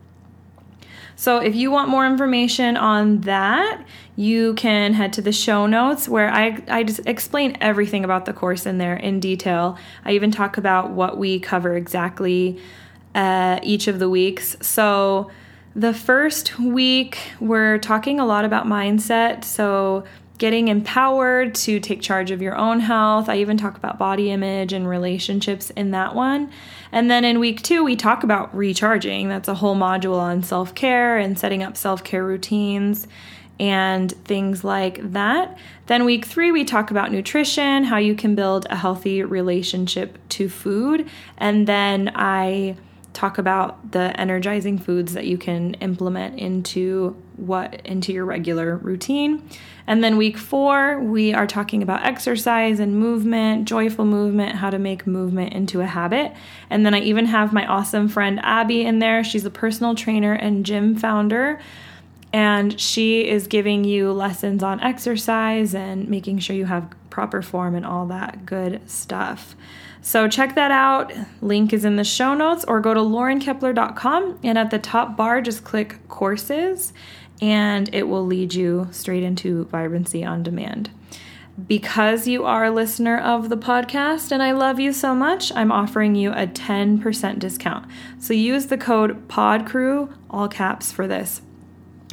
So, 1.16 1.38
if 1.38 1.54
you 1.54 1.70
want 1.70 1.90
more 1.90 2.06
information 2.08 2.78
on 2.78 3.22
that, 3.22 3.86
you 4.16 4.56
can 4.56 4.94
head 4.94 5.14
to 5.14 5.22
the 5.22 5.32
show 5.32 5.68
notes 5.68 6.10
where 6.10 6.34
I, 6.34 6.64
I 6.68 6.84
just 6.84 7.02
explain 7.06 7.58
everything 7.62 8.04
about 8.04 8.26
the 8.26 8.34
course 8.34 8.66
in 8.66 8.80
there 8.80 8.96
in 8.96 9.20
detail. 9.20 9.78
I 10.04 10.14
even 10.14 10.32
talk 10.32 10.58
about 10.58 10.92
what 10.92 11.18
we 11.18 11.40
cover 11.40 11.76
exactly 11.76 12.60
uh, 13.14 13.60
each 13.62 13.88
of 13.88 14.00
the 14.00 14.10
weeks. 14.10 14.56
So, 14.62 15.30
the 15.76 15.94
first 15.94 16.58
week, 16.58 17.20
we're 17.40 17.78
talking 17.78 18.20
a 18.20 18.26
lot 18.26 18.44
about 18.44 18.66
mindset. 18.66 19.44
So, 19.44 20.06
getting 20.42 20.70
empowered 20.70 21.54
to 21.54 21.80
take 21.80 22.02
charge 22.02 22.32
of 22.32 22.42
your 22.42 22.56
own 22.56 22.80
health. 22.80 23.30
I 23.30 23.38
even 23.38 23.58
talk 23.58 23.78
about 23.78 24.00
body 24.00 24.32
image 24.32 24.74
and 24.74 24.90
relationships 24.90 25.70
in 25.70 25.92
that 25.92 26.16
one. 26.16 26.52
And 26.92 27.12
then 27.12 27.24
in 27.24 27.40
week 27.40 27.62
two, 27.62 27.84
we 27.84 27.96
talk 27.96 28.24
about 28.24 28.54
recharging. 28.58 29.30
That's 29.30 29.48
a 29.48 29.54
whole 29.54 29.76
module 29.76 30.18
on 30.18 30.42
self 30.42 30.74
care 30.74 31.20
and 31.20 31.38
setting 31.38 31.62
up 31.62 31.78
self 31.78 32.04
care 32.04 32.26
routines. 32.26 33.08
and 33.60 34.12
things 34.26 34.64
like 34.64 35.12
that. 35.12 35.56
Then, 35.86 36.04
week 36.06 36.26
three, 36.26 36.52
we 36.52 36.66
talk 36.66 36.90
about 36.90 37.12
nutrition, 37.12 37.84
how 37.84 37.98
you 37.98 38.16
can 38.16 38.34
build 38.34 38.66
a 38.72 38.76
healthy 38.76 39.22
relationship 39.22 40.18
to 40.30 40.50
food. 40.50 41.08
And 41.38 41.68
then 41.68 42.12
I 42.16 42.78
talk 43.14 43.38
about 43.38 43.92
the 43.92 44.18
energizing 44.20 44.78
foods 44.78 45.14
that 45.14 45.26
you 45.26 45.38
can 45.38 45.74
implement 45.76 46.40
into 46.40 47.16
what 47.36 47.86
into 47.86 48.14
your 48.14 48.26
regular 48.26 48.78
routine. 48.78 49.48
And 49.88 50.04
then 50.04 50.16
week 50.16 50.38
4, 50.38 51.00
we 51.00 51.34
are 51.34 51.48
talking 51.48 51.84
about 51.84 52.06
exercise 52.06 52.80
and 52.80 52.98
movement, 52.98 53.68
joyful 53.68 54.06
movement, 54.06 54.56
how 54.56 54.70
to 54.70 54.80
make 54.80 55.06
movement 55.08 55.54
into 55.54 55.82
a 55.82 55.86
habit. 55.86 56.34
And 56.70 56.86
then 56.86 56.94
I 56.94 57.00
even 57.00 57.26
have 57.26 57.52
my 57.52 57.66
awesome 57.66 58.08
friend 58.08 58.40
Abby 58.44 58.84
in 58.84 59.00
there. 59.00 59.24
She's 59.24 59.46
a 59.46 59.50
personal 59.50 59.96
trainer 59.96 60.34
and 60.34 60.66
gym 60.66 60.96
founder. 60.96 61.60
And 62.34 62.80
she 62.80 63.28
is 63.28 63.48
giving 63.48 63.84
you 63.84 64.14
lessons 64.14 64.64
on 64.64 64.80
exercise 64.80 65.76
and 65.76 66.08
making 66.08 66.40
sure 66.40 66.56
you 66.56 66.66
have 66.66 66.90
proper 67.10 67.42
form 67.42 67.76
and 67.76 67.86
all 67.86 68.06
that 68.08 68.46
good 68.46 68.90
stuff. 68.90 69.56
So 70.02 70.28
check 70.28 70.56
that 70.56 70.72
out. 70.72 71.14
Link 71.42 71.74
is 71.74 71.86
in 71.86 71.96
the 71.96 72.04
show 72.04 72.34
notes 72.34 72.66
or 72.68 72.80
go 72.80 72.94
to 72.94 73.00
laurenkepler.com 73.00 74.40
and 74.44 74.58
at 74.58 74.72
the 74.72 74.80
top 74.80 75.16
bar 75.16 75.42
just 75.42 75.64
click 75.64 76.08
courses 76.08 76.92
and 77.40 77.94
it 77.94 78.08
will 78.08 78.26
lead 78.26 78.54
you 78.54 78.88
straight 78.92 79.24
into 79.24 79.66
Vibrancy 79.66 80.24
on 80.24 80.42
Demand. 80.42 80.90
Because 81.68 82.28
you 82.28 82.46
are 82.46 82.66
a 82.66 82.72
listener 82.72 83.18
of 83.18 83.50
the 83.50 83.58
podcast 83.58 84.32
and 84.32 84.42
I 84.42 84.54
love 84.54 84.80
you 84.80 84.92
so 84.92 85.14
much, 85.14 85.52
I'm 85.54 85.72
offering 85.72 86.16
you 86.16 86.32
a 86.32 86.48
10% 86.48 87.40
discount. 87.40 87.86
So 88.20 88.34
use 88.34 88.68
the 88.68 88.78
code 88.78 89.28
PODCREW, 89.28 90.12
all 90.32 90.48
caps 90.48 90.92
for 90.92 91.08
this 91.08 91.42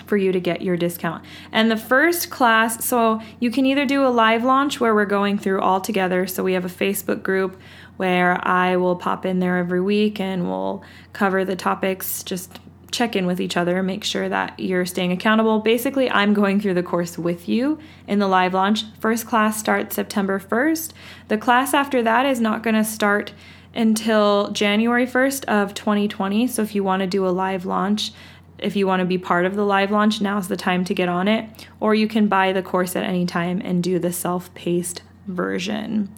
for 0.09 0.17
you 0.17 0.33
to 0.33 0.41
get 0.41 0.63
your 0.63 0.77
discount. 0.77 1.25
And 1.53 1.71
the 1.71 1.77
first 1.77 2.31
class, 2.31 2.85
so 2.85 3.21
you 3.39 3.51
can 3.51 3.67
either 3.67 3.85
do 3.85 4.05
a 4.07 4.09
live 4.09 4.43
launch 4.43 4.81
where 4.81 4.95
we're 4.95 5.05
going 5.05 5.39
through 5.39 5.61
all 5.61 5.81
together. 5.81 6.27
So 6.27 6.43
we 6.43 6.55
have 6.55 6.65
a 6.65 6.69
Facebook 6.69 7.23
group 7.23 7.61
where 7.99 8.41
I 8.47 8.77
will 8.77 8.97
pop 8.97 9.27
in 9.27 9.41
there 9.41 9.59
every 9.59 9.81
week 9.81 10.19
and 10.19 10.49
we'll 10.49 10.83
cover 11.13 11.45
the 11.45 11.57
topics, 11.57 12.23
just 12.23 12.59
check 12.91 13.15
in 13.15 13.27
with 13.27 13.41
each 13.41 13.57
other, 13.57 13.83
make 13.83 14.05
sure 14.05 14.29
that 14.29 14.59
you're 14.59 14.87
staying 14.87 15.13
accountable. 15.13 15.59
Basically, 15.59 16.11
I'm 16.11 16.33
going 16.33 16.61
through 16.61 16.75
the 16.75 16.83
course 16.83 17.19
with 17.19 17.49
you 17.49 17.79
in 18.07 18.19
the 18.19 18.29
live 18.29 18.55
launch. 18.55 18.85
First 19.01 19.27
class 19.27 19.59
starts 19.59 19.95
September 19.95 20.39
1st. 20.39 20.93
The 21.29 21.39
class 21.39 21.75
after 21.75 22.03
that 22.03 22.25
is 22.25 22.41
not 22.41 22.63
going 22.63 22.77
to 22.77 22.85
start 22.85 23.33
until 23.75 24.51
January 24.53 25.07
1st 25.07 25.45
of 25.45 25.75
2020. 25.75 26.47
So 26.47 26.63
if 26.63 26.75
you 26.75 26.83
want 26.83 27.01
to 27.01 27.07
do 27.07 27.27
a 27.27 27.31
live 27.31 27.67
launch, 27.67 28.13
if 28.59 28.75
you 28.75 28.87
want 28.87 29.01
to 29.01 29.07
be 29.07 29.19
part 29.19 29.45
of 29.45 29.55
the 29.55 29.65
live 29.65 29.91
launch, 29.91 30.21
now's 30.21 30.49
the 30.49 30.57
time 30.57 30.85
to 30.87 30.95
get 30.95 31.09
on 31.09 31.29
it. 31.29 31.69
Or 31.81 31.95
you 31.95 32.09
can 32.09 32.29
buy 32.29 32.53
the 32.53 32.63
course 32.63 32.97
at 32.97 33.05
any 33.05 33.27
time 33.27 33.61
and 33.65 33.83
do 33.83 33.99
the 33.99 34.13
self 34.13 34.53
paced 34.55 35.03
version. 35.27 36.13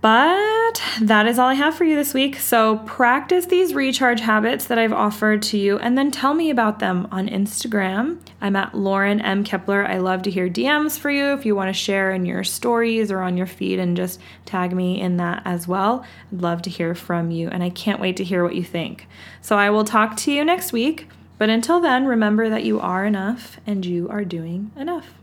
But 0.00 0.82
that 1.02 1.26
is 1.26 1.38
all 1.38 1.48
I 1.48 1.54
have 1.54 1.74
for 1.74 1.84
you 1.84 1.94
this 1.94 2.14
week. 2.14 2.36
So 2.36 2.78
practice 2.78 3.46
these 3.46 3.74
recharge 3.74 4.20
habits 4.20 4.64
that 4.66 4.78
I've 4.78 4.94
offered 4.94 5.42
to 5.42 5.58
you 5.58 5.78
and 5.78 5.98
then 5.98 6.10
tell 6.10 6.32
me 6.32 6.48
about 6.48 6.78
them 6.78 7.06
on 7.12 7.28
Instagram. 7.28 8.18
I'm 8.40 8.56
at 8.56 8.74
Lauren 8.74 9.20
M. 9.20 9.44
Kepler. 9.44 9.86
I 9.86 9.98
love 9.98 10.22
to 10.22 10.30
hear 10.30 10.48
DMs 10.48 10.98
for 10.98 11.10
you 11.10 11.34
if 11.34 11.44
you 11.44 11.54
want 11.54 11.68
to 11.68 11.74
share 11.74 12.12
in 12.12 12.24
your 12.24 12.44
stories 12.44 13.10
or 13.10 13.20
on 13.20 13.36
your 13.36 13.46
feed 13.46 13.78
and 13.78 13.94
just 13.94 14.20
tag 14.46 14.74
me 14.74 14.98
in 14.98 15.18
that 15.18 15.42
as 15.44 15.68
well. 15.68 16.06
I'd 16.32 16.40
love 16.40 16.62
to 16.62 16.70
hear 16.70 16.94
from 16.94 17.30
you 17.30 17.48
and 17.48 17.62
I 17.62 17.68
can't 17.68 18.00
wait 18.00 18.16
to 18.16 18.24
hear 18.24 18.42
what 18.42 18.54
you 18.54 18.64
think. 18.64 19.06
So 19.42 19.58
I 19.58 19.68
will 19.68 19.84
talk 19.84 20.16
to 20.18 20.32
you 20.32 20.44
next 20.46 20.72
week. 20.72 21.08
But 21.36 21.50
until 21.50 21.80
then, 21.80 22.06
remember 22.06 22.48
that 22.48 22.64
you 22.64 22.80
are 22.80 23.04
enough 23.04 23.60
and 23.66 23.84
you 23.84 24.08
are 24.08 24.24
doing 24.24 24.72
enough. 24.76 25.19